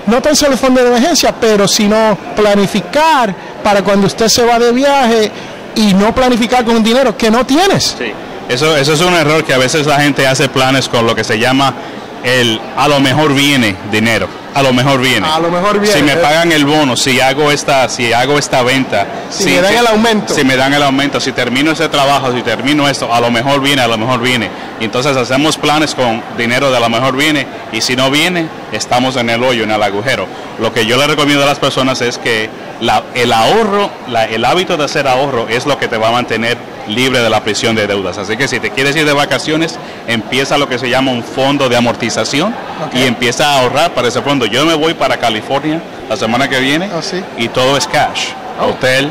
no 0.06 0.22
tan 0.22 0.36
solo 0.36 0.52
el 0.52 0.58
fondo 0.58 0.80
de 0.80 0.90
emergencia, 0.90 1.34
pero 1.40 1.66
sino 1.66 2.16
planificar 2.36 3.34
para 3.64 3.82
cuando 3.82 4.06
usted 4.06 4.28
se 4.28 4.46
va 4.46 4.60
de 4.60 4.70
viaje 4.70 5.32
y 5.74 5.92
no 5.94 6.14
planificar 6.14 6.64
con 6.64 6.76
un 6.76 6.84
dinero 6.84 7.16
que 7.16 7.32
no 7.32 7.44
tienes? 7.44 7.96
Sí, 7.98 8.12
eso, 8.48 8.76
eso 8.76 8.92
es 8.92 9.00
un 9.00 9.14
error 9.14 9.42
que 9.42 9.54
a 9.54 9.58
veces 9.58 9.88
la 9.88 9.98
gente 9.98 10.24
hace 10.28 10.48
planes 10.48 10.88
con 10.88 11.04
lo 11.04 11.16
que 11.16 11.24
se 11.24 11.36
llama 11.36 11.74
el 12.22 12.60
a 12.76 12.86
lo 12.86 13.00
mejor 13.00 13.34
viene 13.34 13.74
dinero 13.90 14.41
a 14.54 14.62
lo 14.62 14.72
mejor 14.72 15.00
viene. 15.00 15.26
A 15.26 15.38
lo 15.38 15.50
mejor 15.50 15.78
viene. 15.80 15.96
Si 15.96 16.02
me 16.02 16.16
pagan 16.16 16.52
el 16.52 16.64
bono, 16.64 16.96
si 16.96 17.20
hago 17.20 17.50
esta, 17.50 17.88
si 17.88 18.12
hago 18.12 18.38
esta 18.38 18.62
venta, 18.62 19.06
si, 19.30 19.44
me 19.46 19.60
dan 19.60 19.74
el 19.74 19.86
aumento, 19.86 20.34
si 20.34 20.44
me 20.44 20.56
dan 20.56 20.74
el 20.74 20.82
aumento, 20.82 21.20
si 21.20 21.32
termino 21.32 21.72
ese 21.72 21.88
trabajo, 21.88 22.32
si 22.32 22.42
termino 22.42 22.88
esto, 22.88 23.12
a 23.12 23.20
lo 23.20 23.30
mejor 23.30 23.60
viene, 23.60 23.82
a 23.82 23.88
lo 23.88 23.98
mejor 23.98 24.20
viene. 24.20 24.50
Entonces 24.80 25.16
hacemos 25.16 25.56
planes 25.56 25.94
con 25.94 26.22
dinero 26.36 26.70
de 26.70 26.76
a 26.76 26.80
lo 26.80 26.88
mejor 26.88 27.16
viene 27.16 27.46
y 27.72 27.80
si 27.80 27.96
no 27.96 28.10
viene, 28.10 28.48
estamos 28.72 29.16
en 29.16 29.30
el 29.30 29.42
hoyo, 29.42 29.64
en 29.64 29.70
el 29.70 29.82
agujero. 29.82 30.26
Lo 30.58 30.72
que 30.72 30.86
yo 30.86 30.96
le 30.96 31.06
recomiendo 31.06 31.44
a 31.44 31.46
las 31.46 31.58
personas 31.58 32.00
es 32.00 32.18
que 32.18 32.50
la- 32.82 33.02
el 33.14 33.32
ahorro, 33.32 33.88
la- 34.08 34.26
el 34.26 34.44
hábito 34.44 34.76
de 34.76 34.84
hacer 34.84 35.08
ahorro 35.08 35.48
es 35.48 35.64
lo 35.64 35.78
que 35.78 35.88
te 35.88 35.96
va 35.96 36.08
a 36.08 36.12
mantener 36.12 36.58
libre 36.88 37.20
de 37.20 37.30
la 37.30 37.40
prisión 37.40 37.74
de 37.76 37.86
deudas. 37.86 38.18
Así 38.18 38.36
que 38.36 38.46
si 38.48 38.58
te 38.60 38.70
quieres 38.70 38.94
ir 38.96 39.06
de 39.06 39.12
vacaciones, 39.12 39.78
empieza 40.08 40.58
lo 40.58 40.68
que 40.68 40.78
se 40.78 40.90
llama 40.90 41.12
un 41.12 41.22
fondo 41.22 41.68
de 41.68 41.76
amortización 41.76 42.54
y 42.92 43.04
empieza 43.04 43.46
a 43.54 43.60
ahorrar 43.60 43.92
para 43.92 44.08
ese 44.08 44.20
fondo. 44.20 44.44
Yo 44.46 44.66
me 44.66 44.74
voy 44.74 44.92
para 44.94 45.16
California 45.16 45.80
la 46.08 46.16
semana 46.16 46.48
que 46.48 46.58
viene 46.60 46.90
Oh, 46.92 47.00
sí. 47.00 47.22
y 47.38 47.48
todo 47.48 47.76
es 47.76 47.86
cash. 47.86 48.30
Oh. 48.60 48.66
Hotel, 48.70 49.08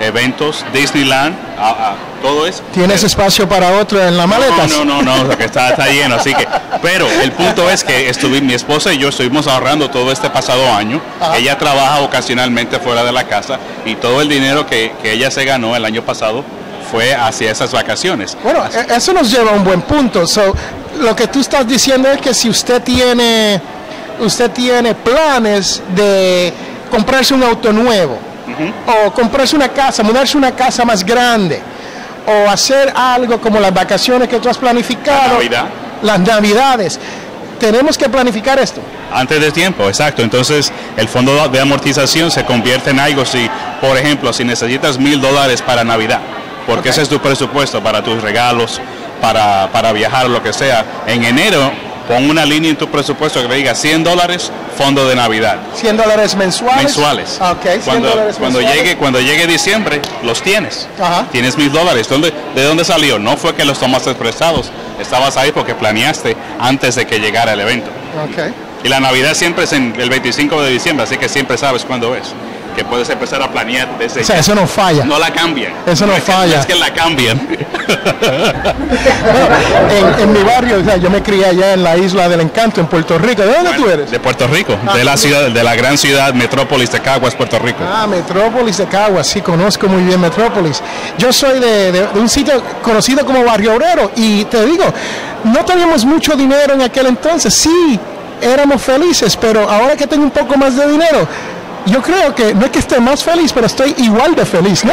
eventos, 0.00 0.64
Disneyland, 0.72 1.36
ah, 1.58 1.74
ah, 1.78 1.94
todo 2.20 2.46
es 2.46 2.62
¿Tienes 2.72 3.02
espacio 3.04 3.48
para 3.48 3.78
otro 3.78 4.00
en 4.06 4.16
la 4.16 4.26
maleta? 4.26 4.66
no, 4.66 4.84
no, 4.84 5.02
no, 5.02 5.16
no, 5.16 5.24
lo 5.24 5.38
que 5.38 5.44
está, 5.44 5.70
está 5.70 5.86
lleno, 5.88 6.16
así 6.16 6.34
que, 6.34 6.46
pero 6.82 7.06
el 7.10 7.32
punto 7.32 7.68
es 7.70 7.82
que 7.84 8.08
estuve, 8.08 8.40
mi 8.40 8.54
esposa 8.54 8.92
y 8.92 8.98
yo 8.98 9.08
estuvimos 9.08 9.46
ahorrando 9.46 9.90
todo 9.90 10.12
este 10.12 10.30
pasado 10.30 10.72
año. 10.72 11.00
Ajá. 11.20 11.36
Ella 11.36 11.56
trabaja 11.58 12.00
ocasionalmente 12.00 12.78
fuera 12.78 13.02
de 13.04 13.12
la 13.12 13.24
casa 13.24 13.58
y 13.84 13.94
todo 13.96 14.20
el 14.20 14.28
dinero 14.28 14.66
que, 14.66 14.92
que 15.02 15.12
ella 15.12 15.30
se 15.30 15.44
ganó 15.44 15.74
el 15.76 15.84
año 15.84 16.02
pasado 16.02 16.44
fue 16.90 17.14
hacia 17.14 17.50
esas 17.52 17.72
vacaciones. 17.72 18.36
Bueno, 18.42 18.64
e- 18.66 18.94
eso 18.96 19.12
nos 19.12 19.30
lleva 19.30 19.52
a 19.52 19.54
un 19.54 19.64
buen 19.64 19.82
punto. 19.82 20.26
So, 20.26 20.54
lo 21.00 21.14
que 21.14 21.28
tú 21.28 21.40
estás 21.40 21.66
diciendo 21.68 22.10
es 22.10 22.20
que 22.20 22.34
si 22.34 22.48
usted 22.48 22.82
tiene, 22.82 23.60
usted 24.18 24.50
tiene 24.50 24.94
planes 24.94 25.80
de 25.94 26.52
comprarse 26.90 27.32
un 27.34 27.44
auto 27.44 27.72
nuevo, 27.72 28.18
o 29.06 29.10
comprarse 29.12 29.54
una 29.54 29.68
casa, 29.68 30.02
mudarse 30.02 30.36
una 30.36 30.50
casa 30.50 30.84
más 30.84 31.04
grande, 31.04 31.62
o 32.26 32.48
hacer 32.50 32.92
algo 32.94 33.40
como 33.40 33.60
las 33.60 33.72
vacaciones 33.72 34.28
que 34.28 34.38
tú 34.38 34.48
has 34.48 34.58
planificado, 34.58 35.22
La 35.22 35.34
Navidad. 35.34 35.64
las 36.02 36.20
navidades, 36.20 37.00
tenemos 37.58 37.98
que 37.98 38.08
planificar 38.08 38.58
esto. 38.58 38.80
Antes 39.12 39.40
de 39.40 39.50
tiempo, 39.52 39.88
exacto. 39.88 40.22
Entonces, 40.22 40.72
el 40.96 41.08
fondo 41.08 41.48
de 41.48 41.60
amortización 41.60 42.30
se 42.30 42.44
convierte 42.44 42.90
en 42.90 43.00
algo 43.00 43.24
si, 43.24 43.48
por 43.80 43.96
ejemplo, 43.96 44.32
si 44.32 44.44
necesitas 44.44 44.98
mil 44.98 45.20
dólares 45.20 45.60
para 45.62 45.82
Navidad, 45.84 46.20
porque 46.66 46.90
ese 46.90 47.02
es 47.02 47.08
tu 47.08 47.18
presupuesto 47.20 47.82
para 47.82 48.02
tus 48.02 48.22
regalos, 48.22 48.80
para, 49.20 49.68
para 49.72 49.92
viajar, 49.92 50.30
lo 50.30 50.42
que 50.42 50.52
sea. 50.52 50.84
En 51.06 51.24
enero, 51.24 51.70
pon 52.10 52.28
una 52.28 52.44
línea 52.44 52.70
en 52.70 52.76
tu 52.76 52.88
presupuesto 52.88 53.40
que 53.46 53.54
diga 53.54 53.72
100 53.72 54.02
dólares, 54.02 54.50
fondo 54.76 55.08
de 55.08 55.14
Navidad. 55.14 55.58
100 55.76 55.96
dólares 55.96 56.34
mensuales. 56.34 56.82
Mensuales. 56.82 57.38
Ah, 57.40 57.52
Ok, 57.52 57.62
100 57.62 57.80
cuando, 57.82 58.08
dólares 58.08 58.36
cuando 58.36 58.58
mensuales. 58.58 58.82
llegue, 58.82 58.96
cuando 58.98 59.20
llegue 59.20 59.46
diciembre, 59.46 60.02
los 60.24 60.42
tienes. 60.42 60.88
Ajá. 61.00 61.26
Tienes 61.30 61.56
mil 61.56 61.70
dólares. 61.70 62.08
¿Dónde- 62.08 62.32
¿De 62.56 62.64
dónde 62.64 62.84
salió? 62.84 63.20
No 63.20 63.36
fue 63.36 63.54
que 63.54 63.64
los 63.64 63.78
tomaste 63.78 64.12
prestados. 64.14 64.72
Estabas 65.00 65.36
ahí 65.36 65.52
porque 65.52 65.76
planeaste 65.76 66.36
antes 66.58 66.96
de 66.96 67.06
que 67.06 67.20
llegara 67.20 67.52
el 67.52 67.60
evento. 67.60 67.90
Ok. 68.24 68.52
Y 68.82 68.88
la 68.88 68.98
Navidad 68.98 69.34
siempre 69.34 69.64
es 69.64 69.72
en 69.72 69.94
el 69.96 70.10
25 70.10 70.60
de 70.62 70.70
diciembre, 70.72 71.04
así 71.04 71.16
que 71.16 71.28
siempre 71.28 71.56
sabes 71.58 71.84
cuándo 71.84 72.16
es. 72.16 72.24
Que 72.76 72.84
puedes 72.84 73.08
empezar 73.10 73.42
a 73.42 73.50
planear 73.50 73.88
desde 73.98 74.20
O 74.20 74.24
sea, 74.24 74.38
eso 74.38 74.54
no 74.54 74.66
falla. 74.66 75.04
No 75.04 75.18
la 75.18 75.30
cambian. 75.32 75.72
Eso 75.86 76.06
no 76.06 76.14
es 76.14 76.22
que- 76.22 76.32
falla. 76.32 76.60
es 76.60 76.66
que 76.66 76.74
la 76.74 76.92
cambian. 76.94 77.38
en, 79.90 80.20
en 80.22 80.32
mi 80.32 80.42
barrio, 80.42 80.78
o 80.80 80.84
sea, 80.84 80.96
yo 80.96 81.10
me 81.10 81.22
crié 81.22 81.46
allá 81.46 81.74
en 81.74 81.82
la 81.82 81.96
isla 81.96 82.28
del 82.28 82.40
Encanto, 82.40 82.80
en 82.80 82.86
Puerto 82.86 83.18
Rico. 83.18 83.42
¿De 83.42 83.52
dónde 83.54 83.72
tú 83.76 83.88
eres? 83.88 84.10
De 84.10 84.18
Puerto 84.20 84.46
Rico, 84.46 84.76
Ah, 84.86 84.96
de 84.96 85.04
la 85.04 85.16
ciudad, 85.16 85.48
de 85.50 85.62
la 85.64 85.74
gran 85.74 85.98
ciudad 85.98 86.32
metrópolis 86.34 86.90
de 86.92 87.00
Caguas, 87.00 87.34
Puerto 87.34 87.58
Rico. 87.58 87.80
Ah, 87.86 88.06
Metrópolis 88.06 88.78
de 88.78 88.86
Caguas, 88.86 89.26
sí, 89.26 89.40
conozco 89.40 89.86
muy 89.88 90.02
bien 90.02 90.20
Metrópolis. 90.20 90.82
Yo 91.18 91.32
soy 91.32 91.58
de, 91.60 91.92
de- 91.92 92.06
de 92.06 92.20
un 92.20 92.28
sitio 92.28 92.62
conocido 92.82 93.24
como 93.24 93.44
Barrio 93.44 93.74
Obrero 93.74 94.10
y 94.16 94.44
te 94.46 94.64
digo, 94.66 94.84
no 95.44 95.64
teníamos 95.64 96.04
mucho 96.04 96.34
dinero 96.36 96.74
en 96.74 96.82
aquel 96.82 97.06
entonces, 97.06 97.52
sí, 97.54 97.98
éramos 98.40 98.82
felices, 98.82 99.36
pero 99.36 99.68
ahora 99.68 99.96
que 99.96 100.06
tengo 100.06 100.24
un 100.24 100.30
poco 100.30 100.56
más 100.56 100.76
de 100.76 100.86
dinero, 100.90 101.26
yo 101.86 102.02
creo 102.02 102.34
que 102.34 102.54
no 102.54 102.66
es 102.66 102.70
que 102.70 102.78
esté 102.78 103.00
más 103.00 103.22
feliz, 103.24 103.52
pero 103.52 103.66
estoy 103.66 103.94
igual 103.98 104.34
de 104.34 104.44
feliz, 104.46 104.84
¿no? 104.84 104.92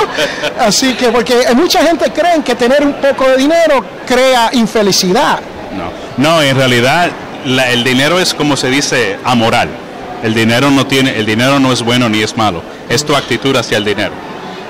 Así 0.60 0.94
que, 0.94 1.08
porque 1.10 1.36
mucha 1.56 1.82
gente 1.86 2.12
cree 2.12 2.41
que 2.44 2.56
tener 2.56 2.84
un 2.86 2.94
poco 2.94 3.27
de 3.29 3.38
dinero 3.38 3.84
crea 4.06 4.50
infelicidad. 4.53 5.39
No, 5.75 5.91
no, 6.17 6.41
en 6.41 6.56
realidad 6.56 7.10
la- 7.46 7.70
el 7.72 7.84
dinero 7.84 8.20
es 8.20 8.34
como 8.34 8.56
se 8.58 8.70
dice 8.70 9.17
amoral. 9.24 9.70
El 10.24 10.34
dinero 10.34 10.72
no 10.72 10.88
tiene, 10.88 11.17
el 11.17 11.25
dinero 11.25 11.60
no 11.60 11.72
es 11.72 11.84
bueno 11.84 12.10
ni 12.10 12.22
es 12.24 12.36
malo. 12.36 12.63
Es 12.89 13.06
tu 13.06 13.15
actitud 13.15 13.56
hacia 13.56 13.77
el 13.77 13.86
dinero. 13.86 14.13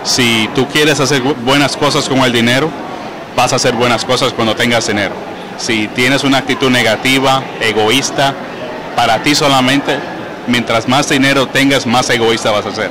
Si 0.04 0.50
tú 0.56 0.68
quieres 0.68 1.00
hacer 1.00 1.24
bu- 1.24 1.36
buenas 1.46 1.78
cosas 1.78 2.10
con 2.10 2.20
el 2.20 2.32
dinero, 2.34 2.70
vas 3.36 3.54
a 3.54 3.56
hacer 3.58 3.74
buenas 3.76 4.04
cosas 4.04 4.34
cuando 4.34 4.56
tengas 4.56 4.88
dinero. 4.88 5.14
Si 5.58 5.88
tienes 5.90 6.24
una 6.24 6.40
actitud 6.40 6.70
negativa, 6.70 7.42
egoísta, 7.62 8.34
para 8.96 9.24
ti 9.24 9.36
solamente, 9.36 9.98
mientras 10.48 10.88
más 10.88 11.10
dinero 11.10 11.48
tengas, 11.48 11.86
más 11.86 12.10
egoísta 12.10 12.52
vas 12.52 12.66
a 12.66 12.74
ser. 12.74 12.90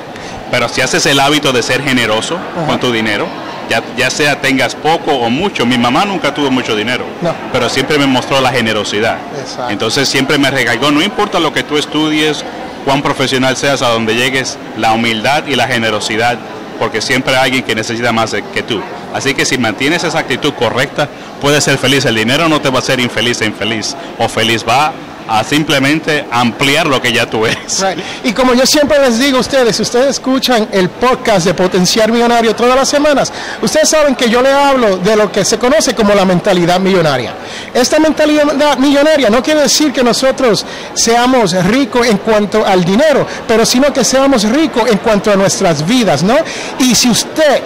Pero 0.50 0.68
si 0.68 0.80
haces 0.80 1.04
el 1.06 1.18
hábito 1.20 1.52
de 1.52 1.62
ser 1.62 1.82
generoso 1.82 2.38
con 2.66 2.78
tu 2.78 2.92
dinero, 2.92 3.26
ya, 3.68 3.82
ya 3.96 4.10
sea 4.10 4.40
tengas 4.40 4.74
poco 4.76 5.10
o 5.12 5.28
mucho, 5.28 5.66
mi 5.66 5.76
mamá 5.76 6.04
nunca 6.04 6.32
tuvo 6.32 6.50
mucho 6.52 6.76
dinero, 6.76 7.04
No. 7.20 7.34
pero 7.52 7.68
siempre 7.68 7.98
me 7.98 8.06
mostró 8.06 8.40
la 8.40 8.50
generosidad. 8.52 9.16
Exacto. 9.40 9.70
Entonces 9.70 10.08
siempre 10.08 10.38
me 10.38 10.50
regaló, 10.50 10.90
no 10.92 11.02
importa 11.02 11.40
lo 11.40 11.52
que 11.52 11.64
tú 11.64 11.76
estudies, 11.76 12.44
cuán 12.84 13.02
profesional 13.02 13.56
seas, 13.56 13.82
a 13.82 13.88
donde 13.88 14.14
llegues, 14.14 14.56
la 14.76 14.92
humildad 14.92 15.44
y 15.48 15.56
la 15.56 15.66
generosidad, 15.66 16.38
porque 16.78 17.02
siempre 17.02 17.34
hay 17.36 17.44
alguien 17.46 17.64
que 17.64 17.74
necesita 17.74 18.12
más 18.12 18.32
que 18.54 18.62
tú. 18.62 18.80
Así 19.12 19.34
que 19.34 19.44
si 19.44 19.58
mantienes 19.58 20.04
esa 20.04 20.18
actitud 20.20 20.52
correcta, 20.52 21.08
puedes 21.40 21.64
ser 21.64 21.78
feliz. 21.78 22.04
El 22.04 22.14
dinero 22.14 22.48
no 22.48 22.60
te 22.60 22.68
va 22.68 22.76
a 22.76 22.78
hacer 22.82 23.00
infeliz 23.00 23.40
e 23.40 23.46
infeliz, 23.46 23.96
o 24.18 24.28
feliz 24.28 24.64
va 24.68 24.92
a 25.28 25.44
simplemente 25.44 26.24
ampliar 26.30 26.86
lo 26.86 27.00
que 27.00 27.12
ya 27.12 27.28
tú 27.28 27.46
eres. 27.46 27.84
Y 28.24 28.32
como 28.32 28.54
yo 28.54 28.66
siempre 28.66 28.98
les 29.00 29.18
digo 29.18 29.38
a 29.38 29.40
ustedes, 29.40 29.76
si 29.76 29.82
ustedes 29.82 30.10
escuchan 30.10 30.68
el 30.72 30.88
podcast 30.88 31.46
de 31.46 31.54
Potenciar 31.54 32.10
Millonario 32.10 32.54
todas 32.54 32.76
las 32.76 32.88
semanas, 32.88 33.32
ustedes 33.62 33.88
saben 33.88 34.14
que 34.14 34.28
yo 34.28 34.42
le 34.42 34.52
hablo 34.52 34.98
de 34.98 35.16
lo 35.16 35.30
que 35.30 35.44
se 35.44 35.58
conoce 35.58 35.94
como 35.94 36.14
la 36.14 36.24
mentalidad 36.24 36.80
millonaria. 36.80 37.34
Esta 37.74 37.98
mentalidad 37.98 38.78
millonaria 38.78 39.30
no 39.30 39.42
quiere 39.42 39.62
decir 39.62 39.92
que 39.92 40.02
nosotros 40.02 40.64
seamos 40.94 41.52
ricos 41.66 42.06
en 42.06 42.18
cuanto 42.18 42.64
al 42.64 42.84
dinero, 42.84 43.26
pero 43.46 43.66
sino 43.66 43.92
que 43.92 44.04
seamos 44.04 44.44
ricos 44.44 44.88
en 44.88 44.98
cuanto 44.98 45.32
a 45.32 45.36
nuestras 45.36 45.86
vidas, 45.86 46.22
¿no? 46.22 46.36
Y 46.78 46.94
si 46.94 47.10
usted 47.10 47.60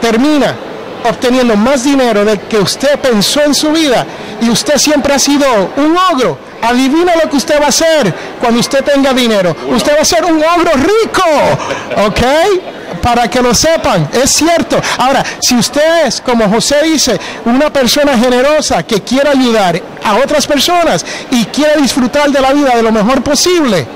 termina 0.00 0.54
obteniendo 1.08 1.56
más 1.56 1.84
dinero 1.84 2.24
del 2.24 2.40
que 2.40 2.58
usted 2.58 2.98
pensó 2.98 3.42
en 3.42 3.54
su 3.54 3.70
vida 3.70 4.06
y 4.40 4.50
usted 4.50 4.76
siempre 4.78 5.14
ha 5.14 5.18
sido 5.18 5.46
un 5.76 5.96
ogro. 6.12 6.45
Adivina 6.66 7.14
lo 7.22 7.30
que 7.30 7.36
usted 7.36 7.60
va 7.60 7.66
a 7.66 7.68
hacer 7.68 8.12
cuando 8.40 8.60
usted 8.60 8.82
tenga 8.84 9.12
dinero. 9.12 9.56
Usted 9.68 9.96
va 9.96 10.02
a 10.02 10.04
ser 10.04 10.24
un 10.24 10.42
ogro 10.42 10.72
rico, 10.74 11.22
¿ok? 12.06 13.00
Para 13.02 13.28
que 13.28 13.40
lo 13.40 13.54
sepan, 13.54 14.08
es 14.12 14.30
cierto. 14.32 14.80
Ahora, 14.98 15.24
si 15.40 15.54
usted 15.54 16.06
es, 16.06 16.20
como 16.20 16.48
José 16.48 16.82
dice, 16.82 17.18
una 17.44 17.72
persona 17.72 18.18
generosa 18.18 18.82
que 18.82 19.02
quiere 19.02 19.30
ayudar 19.30 19.80
a 20.04 20.16
otras 20.16 20.46
personas 20.46 21.04
y 21.30 21.44
quiere 21.46 21.80
disfrutar 21.80 22.30
de 22.30 22.40
la 22.40 22.52
vida 22.52 22.74
de 22.74 22.82
lo 22.82 22.90
mejor 22.90 23.22
posible, 23.22 23.86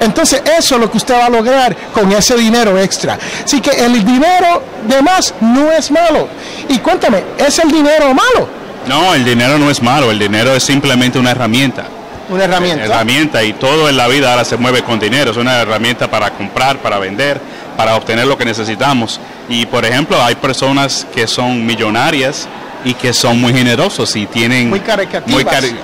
entonces 0.00 0.42
eso 0.56 0.76
es 0.76 0.80
lo 0.80 0.90
que 0.90 0.98
usted 0.98 1.14
va 1.14 1.26
a 1.26 1.30
lograr 1.30 1.76
con 1.92 2.10
ese 2.12 2.36
dinero 2.36 2.78
extra. 2.78 3.18
Así 3.44 3.60
que 3.60 3.70
el 3.84 4.04
dinero 4.04 4.62
de 4.86 5.02
más 5.02 5.34
no 5.40 5.70
es 5.72 5.90
malo. 5.90 6.28
Y 6.68 6.78
cuéntame, 6.78 7.24
¿es 7.38 7.58
el 7.58 7.70
dinero 7.70 8.14
malo? 8.14 8.48
No, 8.86 9.14
el 9.14 9.24
dinero 9.24 9.58
no 9.58 9.70
es 9.70 9.82
malo, 9.82 10.10
el 10.10 10.18
dinero 10.18 10.54
es 10.54 10.62
simplemente 10.62 11.18
una 11.18 11.32
herramienta. 11.32 11.84
Una 12.30 12.44
herramienta. 12.44 12.84
herramienta 12.84 13.42
y 13.44 13.52
todo 13.54 13.88
en 13.88 13.96
la 13.96 14.06
vida 14.08 14.30
ahora 14.30 14.44
se 14.44 14.56
mueve 14.56 14.82
con 14.82 14.98
dinero. 14.98 15.32
Es 15.32 15.36
una 15.36 15.58
herramienta 15.60 16.10
para 16.10 16.30
comprar, 16.30 16.78
para 16.78 16.98
vender, 16.98 17.40
para 17.76 17.96
obtener 17.96 18.26
lo 18.26 18.38
que 18.38 18.44
necesitamos. 18.44 19.20
Y 19.48 19.66
por 19.66 19.84
ejemplo, 19.84 20.22
hay 20.22 20.36
personas 20.36 21.06
que 21.14 21.26
son 21.26 21.66
millonarias 21.66 22.48
y 22.84 22.94
que 22.94 23.12
son 23.12 23.40
muy 23.40 23.52
generosos 23.52 24.14
y 24.16 24.26
tienen 24.26 24.70
Muy 24.70 24.80
caricativas. 24.80 25.30
muy 25.30 25.44
cari- 25.44 25.76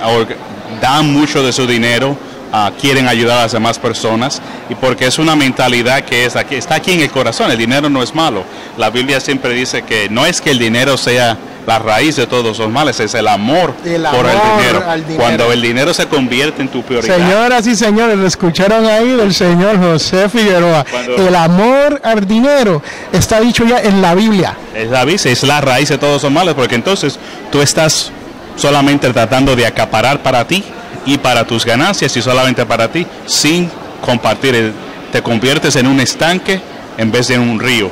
dan 0.81 1.11
mucho 1.13 1.43
de 1.43 1.51
su 1.53 1.67
dinero. 1.67 2.15
ah, 2.53 2.71
quieren 2.79 3.09
ayudar 3.09 3.39
a 3.39 3.41
las 3.41 3.51
demás 3.51 3.77
personas 3.77 4.41
y 4.69 4.75
porque 4.75 5.05
es 5.05 5.19
una 5.19 5.35
mentalidad 5.35 6.05
que 6.05 6.23
es 6.25 6.37
aquí, 6.37 6.55
está 6.55 6.75
aquí 6.75 6.93
en 6.93 7.01
el 7.01 7.11
corazón, 7.11 7.51
el 7.51 7.57
dinero 7.57 7.89
no 7.89 8.01
es 8.01 8.15
malo. 8.15 8.45
La 8.77 8.89
Biblia 8.89 9.19
siempre 9.19 9.53
dice 9.53 9.81
que 9.81 10.07
no 10.09 10.25
es 10.25 10.39
que 10.39 10.51
el 10.51 10.57
dinero 10.57 10.95
sea 10.95 11.37
la 11.67 11.79
raíz 11.79 12.15
de 12.15 12.25
todos 12.25 12.57
los 12.57 12.69
males, 12.69 12.97
es 13.01 13.13
el 13.13 13.27
amor, 13.27 13.73
El 13.83 14.01
por 14.03 14.25
el 14.25 14.31
dinero. 14.57 14.83
al 14.87 15.01
dinero. 15.05 15.21
Cuando 15.21 15.51
el 15.51 15.61
dinero 15.61 15.93
se 15.93 16.05
convierte 16.07 16.61
en 16.61 16.69
tu 16.69 16.81
prioridad. 16.81 17.15
Señoras 17.17 17.67
y 17.67 17.75
señores, 17.75 18.17
lo 18.17 18.25
escucharon 18.25 18.85
ahí 18.87 19.09
del 19.11 19.33
señor 19.35 19.77
José 19.77 20.29
Figueroa. 20.29 20.85
Cuando- 20.89 21.27
El 21.27 21.35
amor 21.35 21.99
al 22.05 22.25
dinero 22.25 22.81
está 23.11 23.41
dicho 23.41 23.65
ya 23.65 23.81
en 23.81 24.01
la 24.01 24.15
Biblia. 24.15 24.55
Es 24.73 24.89
la 24.89 25.03
vice, 25.03 25.29
es 25.31 25.43
la 25.43 25.59
raíz 25.59 25.89
de 25.89 25.97
todos 25.97 26.23
los 26.23 26.31
males, 26.31 26.53
porque 26.55 26.75
entonces 26.75 27.19
tú 27.51 27.61
estás 27.61 28.11
solamente 28.55 29.11
tratando 29.11 29.53
de 29.55 29.65
acaparar 29.67 30.23
para 30.23 30.47
ti 30.47 30.63
y 31.05 31.17
para 31.17 31.43
tus 31.45 31.65
ganancias 31.65 32.15
y 32.15 32.21
solamente 32.21 32.65
para 32.65 32.87
ti, 32.89 33.05
sin 33.25 33.69
compartir. 34.01 34.71
te 35.11 35.21
conviertes 35.21 35.75
en 35.77 35.87
un 35.87 35.99
estanque 36.01 36.59
en 36.97 37.11
vez 37.11 37.27
de 37.29 37.35
en 37.35 37.41
un 37.41 37.59
río 37.59 37.89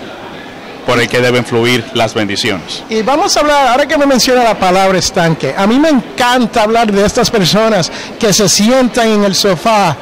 por 0.86 1.00
el 1.00 1.08
que 1.08 1.20
deben 1.22 1.46
fluir 1.46 1.84
las 1.94 2.14
bendiciones. 2.14 2.84
Y 2.90 3.02
vamos 3.02 3.36
a 3.36 3.40
hablar, 3.40 3.68
ahora 3.68 3.88
que 3.88 3.98
me 3.98 4.06
menciona 4.06 4.44
la 4.44 4.58
palabra 4.58 4.98
estanque, 4.98 5.54
a 5.58 5.66
mí 5.68 5.80
me 5.80 5.90
encanta 5.90 6.64
hablar 6.64 6.92
de 6.92 7.06
estas 7.06 7.30
personas 7.32 7.92
que 8.20 8.34
se 8.34 8.48
sientan 8.48 9.08
en 9.10 9.24
el 9.24 9.36
sofá 9.36 9.96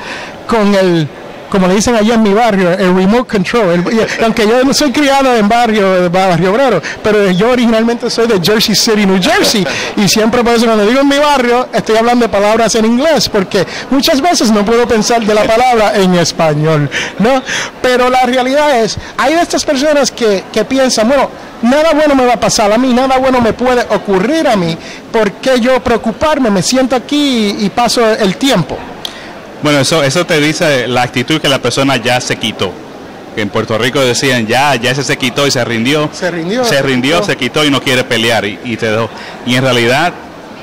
con 0.47 0.75
el 0.75 1.07
como 1.53 1.67
le 1.67 1.75
dicen 1.75 1.95
allá 1.95 2.15
en 2.15 2.23
mi 2.23 2.33
barrio, 2.33 2.71
el 2.71 2.95
remote 2.95 3.37
control. 3.37 3.85
Aunque 4.23 4.47
yo 4.47 4.63
no 4.63 4.73
soy 4.73 4.91
criado 4.91 5.35
en 5.35 5.47
barrio, 5.47 6.09
barrio 6.09 6.51
obrero, 6.51 6.81
pero 7.03 7.29
yo 7.29 7.51
originalmente 7.51 8.09
soy 8.09 8.25
de 8.25 8.39
Jersey 8.43 8.73
City, 8.73 9.05
New 9.05 9.21
Jersey. 9.21 9.63
Y 9.95 10.07
siempre 10.07 10.43
por 10.43 10.55
eso 10.55 10.65
cuando 10.65 10.83
digo 10.83 11.01
en 11.01 11.07
mi 11.07 11.19
barrio, 11.19 11.67
estoy 11.71 11.95
hablando 11.95 12.25
de 12.25 12.29
palabras 12.29 12.73
en 12.73 12.85
inglés, 12.85 13.29
porque 13.29 13.67
muchas 13.91 14.19
veces 14.19 14.49
no 14.49 14.65
puedo 14.65 14.87
pensar 14.87 15.23
de 15.23 15.31
la 15.31 15.43
palabra 15.43 15.95
en 15.95 16.15
español, 16.15 16.89
¿no? 17.19 17.43
Pero 17.83 18.09
la 18.09 18.23
realidad 18.23 18.79
es, 18.79 18.97
hay 19.15 19.35
de 19.35 19.41
estas 19.41 19.63
personas 19.63 20.09
que, 20.09 20.45
que 20.51 20.65
piensan, 20.65 21.07
bueno, 21.07 21.29
nada 21.61 21.93
bueno 21.93 22.15
me 22.15 22.25
va 22.25 22.33
a 22.33 22.39
pasar 22.39 22.73
a 22.73 22.79
mí, 22.79 22.91
nada 22.95 23.19
bueno 23.19 23.41
me 23.41 23.53
puede 23.53 23.85
ocurrir 23.91 24.47
a 24.47 24.55
mí, 24.55 24.75
¿por 25.11 25.33
qué 25.33 25.59
yo 25.59 25.79
preocuparme? 25.83 26.49
Me 26.49 26.63
siento 26.63 26.95
aquí 26.95 27.57
y 27.59 27.69
paso 27.69 28.01
el 28.11 28.37
tiempo. 28.37 28.75
Bueno, 29.63 29.79
eso, 29.79 30.03
eso 30.03 30.25
te 30.25 30.39
dice 30.39 30.87
la 30.87 31.01
actitud 31.03 31.39
que 31.41 31.47
la 31.49 31.59
persona 31.59 31.97
ya 31.97 32.19
se 32.21 32.35
quitó. 32.35 32.71
Que 33.35 33.41
en 33.41 33.49
Puerto 33.49 33.77
Rico 33.77 33.99
decían, 33.99 34.45
ya, 34.45 34.75
ya 34.75 34.91
ese 34.91 35.03
se 35.03 35.17
quitó 35.17 35.47
y 35.47 35.51
se 35.51 35.63
rindió. 35.65 36.09
Se 36.13 36.29
rindió. 36.29 36.63
Se 36.65 36.81
rindió, 36.83 37.19
No. 37.19 37.25
se 37.25 37.35
quitó 37.37 37.63
y 37.65 37.71
no 37.71 37.81
quiere 37.81 38.03
pelear 38.03 38.45
y, 38.45 38.59
y 38.63 38.77
te 38.77 38.91
dejó. 38.91 39.09
Y 39.45 39.55
en 39.55 39.63
realidad, 39.63 40.13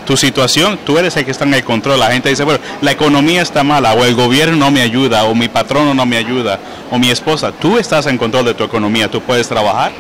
tu 0.06 0.16
situación, 0.16 0.78
tú 0.84 0.96
eres 0.98 1.16
el 1.16 1.24
que 1.24 1.30
está 1.32 1.44
en 1.44 1.54
el 1.54 1.64
control. 1.64 1.98
La 1.98 2.12
gente 2.12 2.28
dice, 2.28 2.44
bueno, 2.44 2.60
la 2.80 2.92
economía 2.92 3.42
está 3.42 3.64
mala, 3.64 3.94
o 3.94 4.04
el 4.04 4.14
gobierno 4.14 4.56
no 4.56 4.70
me 4.70 4.82
ayuda, 4.82 5.24
o 5.24 5.34
mi 5.34 5.48
patrono 5.48 5.94
no 5.94 6.06
me 6.06 6.16
ayuda, 6.16 6.60
o 6.90 6.98
mi 6.98 7.10
esposa. 7.10 7.50
Tú 7.52 7.76
estás 7.78 8.06
en 8.06 8.18
control 8.18 8.44
de 8.44 8.54
tu 8.54 8.62
economía. 8.64 9.08
Tú 9.10 9.20
puedes 9.20 9.48
trabajar, 9.48 9.90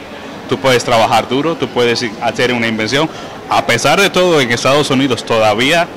tú 0.48 0.58
puedes 0.58 0.84
trabajar 0.84 1.28
duro, 1.28 1.56
tú 1.56 1.66
puedes 1.68 2.04
hacer 2.22 2.52
una 2.52 2.68
invención. 2.68 3.08
A 3.48 3.66
pesar 3.66 4.00
de 4.00 4.10
todo, 4.10 4.40
en 4.40 4.52
Estados 4.52 4.90
Unidos 4.90 5.24
todavía 5.24 5.88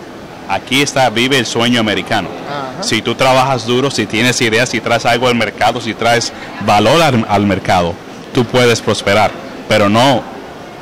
aquí 0.50 0.81
está, 0.81 1.09
vive 1.09 1.38
el 1.38 1.45
sueño 1.45 1.79
americano. 1.79 2.27
Si 2.81 3.01
tú 3.01 3.15
trabajas 3.15 3.65
duro, 3.65 3.89
si 3.91 4.05
tienes 4.05 4.39
ideas, 4.41 4.69
si 4.69 4.79
traes 4.81 5.05
algo 5.05 5.27
al 5.27 5.35
mercado, 5.35 5.79
si 5.81 5.93
traes 5.93 6.31
valor 6.65 7.01
al, 7.01 7.25
al 7.29 7.45
mercado, 7.45 7.93
tú 8.33 8.45
puedes 8.45 8.81
prosperar. 8.81 9.31
Pero 9.69 9.89
no, 9.89 10.21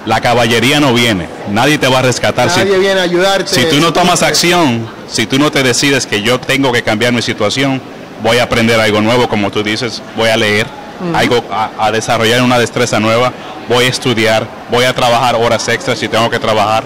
la 0.06 0.20
caballería 0.22 0.80
no 0.80 0.94
viene. 0.94 1.27
Nadie 1.51 1.77
te 1.77 1.88
va 1.88 2.00
a 2.00 2.01
rescatar. 2.03 2.50
si- 2.50 2.60
Nadie 2.62 2.80
viene 2.80 3.00
a 3.00 3.03
ayudarte. 3.03 3.53
si 3.53 3.65
tú 3.65 3.77
no 3.80 3.94
tomas 3.94 4.24
acción, 4.24 4.88
si 5.10 5.27
tú 5.27 5.38
no 5.38 5.51
te 5.51 5.62
decides 5.63 6.06
que 6.08 6.22
yo 6.22 6.39
tengo 6.39 6.72
que 6.72 6.82
cambiar 6.84 7.13
mi 7.13 7.22
situación, 7.22 7.82
voy 8.24 8.38
a 8.39 8.44
aprender 8.44 8.80
algo 8.80 9.01
nuevo, 9.01 9.27
como 9.30 9.51
tú 9.51 9.63
dices, 9.63 10.01
voy 10.15 10.30
a 10.30 10.38
leer, 10.38 10.65
algo 11.15 11.44
a, 11.51 11.72
a 11.80 11.91
desarrollar 11.91 12.41
una 12.44 12.60
destreza 12.60 13.00
nueva, 13.00 13.32
voy 13.68 13.86
a 13.86 13.88
estudiar, 13.89 14.46
voy 14.70 14.86
a 14.86 14.94
trabajar 14.94 15.36
horas 15.36 15.68
extras 15.68 15.98
si 15.98 16.08
tengo 16.08 16.30
que 16.30 16.38
trabajar, 16.38 16.84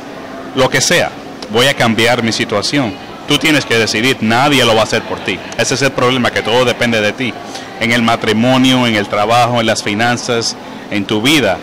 lo 0.56 0.70
que 0.70 0.80
sea, 0.80 1.10
voy 1.52 1.68
a 1.68 1.74
cambiar 1.74 2.24
mi 2.24 2.32
situación. 2.32 2.94
Tú 3.28 3.38
tienes 3.38 3.66
que 3.66 3.78
decidir, 3.78 4.18
nadie 4.22 4.64
lo 4.66 4.76
va 4.76 4.82
a 4.82 4.84
hacer 4.84 5.02
por 5.04 5.20
ti. 5.20 5.40
Ese 5.58 5.74
es 5.74 5.82
el 5.82 5.92
problema, 5.92 6.32
que 6.32 6.42
todo 6.42 6.64
depende 6.64 7.02
de 7.02 7.12
ti. 7.12 7.34
En 7.80 7.92
el 7.92 8.04
matrimonio, 8.04 8.86
en 8.86 8.96
el 8.96 9.08
trabajo, 9.08 9.60
en 9.60 9.66
las 9.66 9.82
finanzas, 9.82 10.56
en 10.92 11.06
tu 11.06 11.22
vida, 11.22 11.58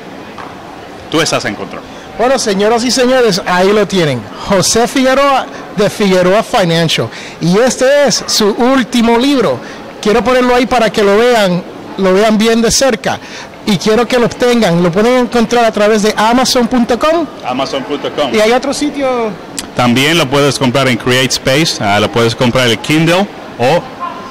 tú 1.11 1.21
estás 1.21 1.45
en 1.45 1.55
control. 1.55 1.83
Bueno, 2.19 2.39
señoras 2.39 2.85
y 2.85 2.91
señores, 2.91 3.41
ahí 3.47 3.73
lo 3.73 3.87
tienen. 3.87 4.21
José 4.49 4.87
Figueroa 4.87 5.47
de 5.77 5.89
Figueroa 5.89 6.43
Financial. 6.43 7.09
Y 7.41 7.59
este 7.59 8.07
es 8.07 8.25
su 8.27 8.51
último 8.51 9.17
libro. 9.19 9.59
Quiero 10.01 10.23
ponerlo 10.23 10.55
ahí 10.55 10.67
para 10.67 10.91
que 10.91 11.03
lo 11.03 11.17
vean, 11.17 11.63
lo 11.97 12.13
vean 12.13 12.37
bien 12.37 12.61
de 12.61 12.71
cerca. 12.71 13.19
Y 13.65 13.79
quiero 13.79 14.07
que 14.07 14.19
lo 14.19 14.29
tengan. 14.29 14.83
Lo 14.83 14.91
pueden 14.91 15.19
encontrar 15.19 15.65
a 15.65 15.73
través 15.73 16.03
de 16.03 16.13
amazon.com. 16.17 17.27
Amazon.com. 17.47 18.35
Y 18.35 18.41
hay 18.41 18.53
otro 18.53 18.75
sitio. 18.75 19.31
También 19.77 20.19
lo 20.19 20.29
puedes 20.29 20.59
comprar 20.59 20.89
en 20.89 20.97
Create 20.97 21.29
Space, 21.31 21.83
ah, 21.83 21.99
lo 22.01 22.11
puedes 22.11 22.35
comprar 22.35 22.69
el 22.69 22.79
Kindle 22.79 23.27
o 23.59 23.83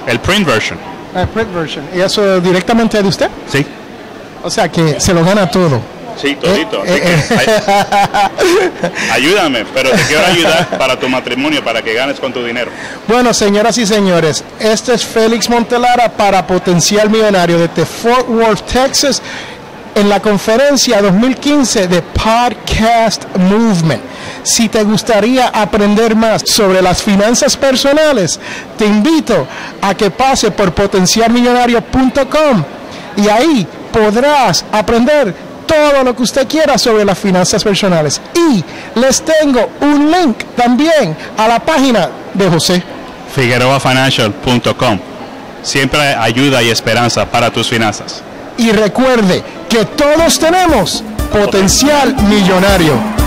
el 0.07 0.19
print 0.19 0.45
version. 0.45 0.77
eh, 1.15 1.25
print 1.33 1.53
version. 1.53 1.83
Y 1.95 1.99
eso 2.01 2.39
directamente 2.39 3.01
de 3.01 3.07
usted. 3.07 3.29
Sí. 3.51 3.65
O 4.43 4.49
sea 4.49 4.69
que 4.69 4.99
se 4.99 5.13
lo 5.13 5.23
gana 5.23 5.49
todo. 5.49 5.79
Sí, 6.21 6.35
todito. 6.35 6.83
Eh, 6.85 7.01
que, 7.27 7.35
ay- 7.39 9.11
ayúdame, 9.11 9.65
pero 9.73 9.89
te 9.91 10.01
quiero 10.03 10.25
ayudar 10.25 10.67
para 10.77 10.99
tu 10.99 11.07
matrimonio, 11.09 11.63
para 11.63 11.81
que 11.81 11.93
ganes 11.93 12.19
con 12.19 12.31
tu 12.33 12.43
dinero. 12.43 12.69
Bueno, 13.07 13.33
señoras 13.33 13.77
y 13.77 13.85
señores, 13.85 14.43
este 14.59 14.93
es 14.93 15.05
Félix 15.05 15.49
Montelara 15.49 16.09
para 16.09 16.45
Potencial 16.45 17.09
Millonario 17.09 17.57
desde 17.59 17.85
Fort 17.85 18.27
Worth, 18.29 18.61
Texas, 18.71 19.21
en 19.95 20.09
la 20.09 20.19
conferencia 20.19 21.01
2015 21.01 21.87
de 21.87 22.01
Podcast 22.01 23.23
Movement. 23.37 24.01
Si 24.43 24.69
te 24.69 24.83
gustaría 24.83 25.47
aprender 25.47 26.15
más 26.15 26.43
sobre 26.45 26.81
las 26.81 27.03
finanzas 27.03 27.55
personales, 27.55 28.39
te 28.77 28.85
invito 28.85 29.47
a 29.81 29.93
que 29.93 30.09
pase 30.09 30.51
por 30.51 30.73
potencialmillonario.com 30.73 32.63
y 33.17 33.27
ahí 33.27 33.67
podrás 33.91 34.65
aprender 34.71 35.35
todo 35.65 36.03
lo 36.03 36.15
que 36.15 36.23
usted 36.23 36.47
quiera 36.47 36.77
sobre 36.77 37.05
las 37.05 37.17
finanzas 37.17 37.63
personales. 37.63 38.19
Y 38.35 38.63
les 38.99 39.21
tengo 39.21 39.69
un 39.81 40.11
link 40.11 40.43
también 40.55 41.15
a 41.37 41.47
la 41.47 41.59
página 41.59 42.09
de 42.33 42.49
José. 42.49 42.83
FigueroaFinancial.com. 43.33 44.99
Siempre 45.63 46.01
hay 46.01 46.31
ayuda 46.33 46.61
y 46.63 46.69
esperanza 46.69 47.25
para 47.25 47.51
tus 47.51 47.69
finanzas. 47.69 48.21
Y 48.57 48.71
recuerde 48.71 49.43
que 49.69 49.85
todos 49.85 50.39
tenemos 50.39 51.03
potencial 51.31 52.15
millonario. 52.23 53.20